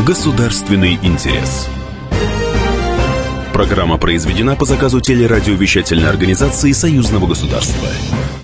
Государственный 0.06 1.00
интерес. 1.02 1.68
Программа 3.52 3.98
произведена 3.98 4.54
по 4.54 4.64
заказу 4.64 5.00
телерадиовещательной 5.00 6.08
организации 6.08 6.70
Союзного 6.70 7.26
государства. 7.26 7.88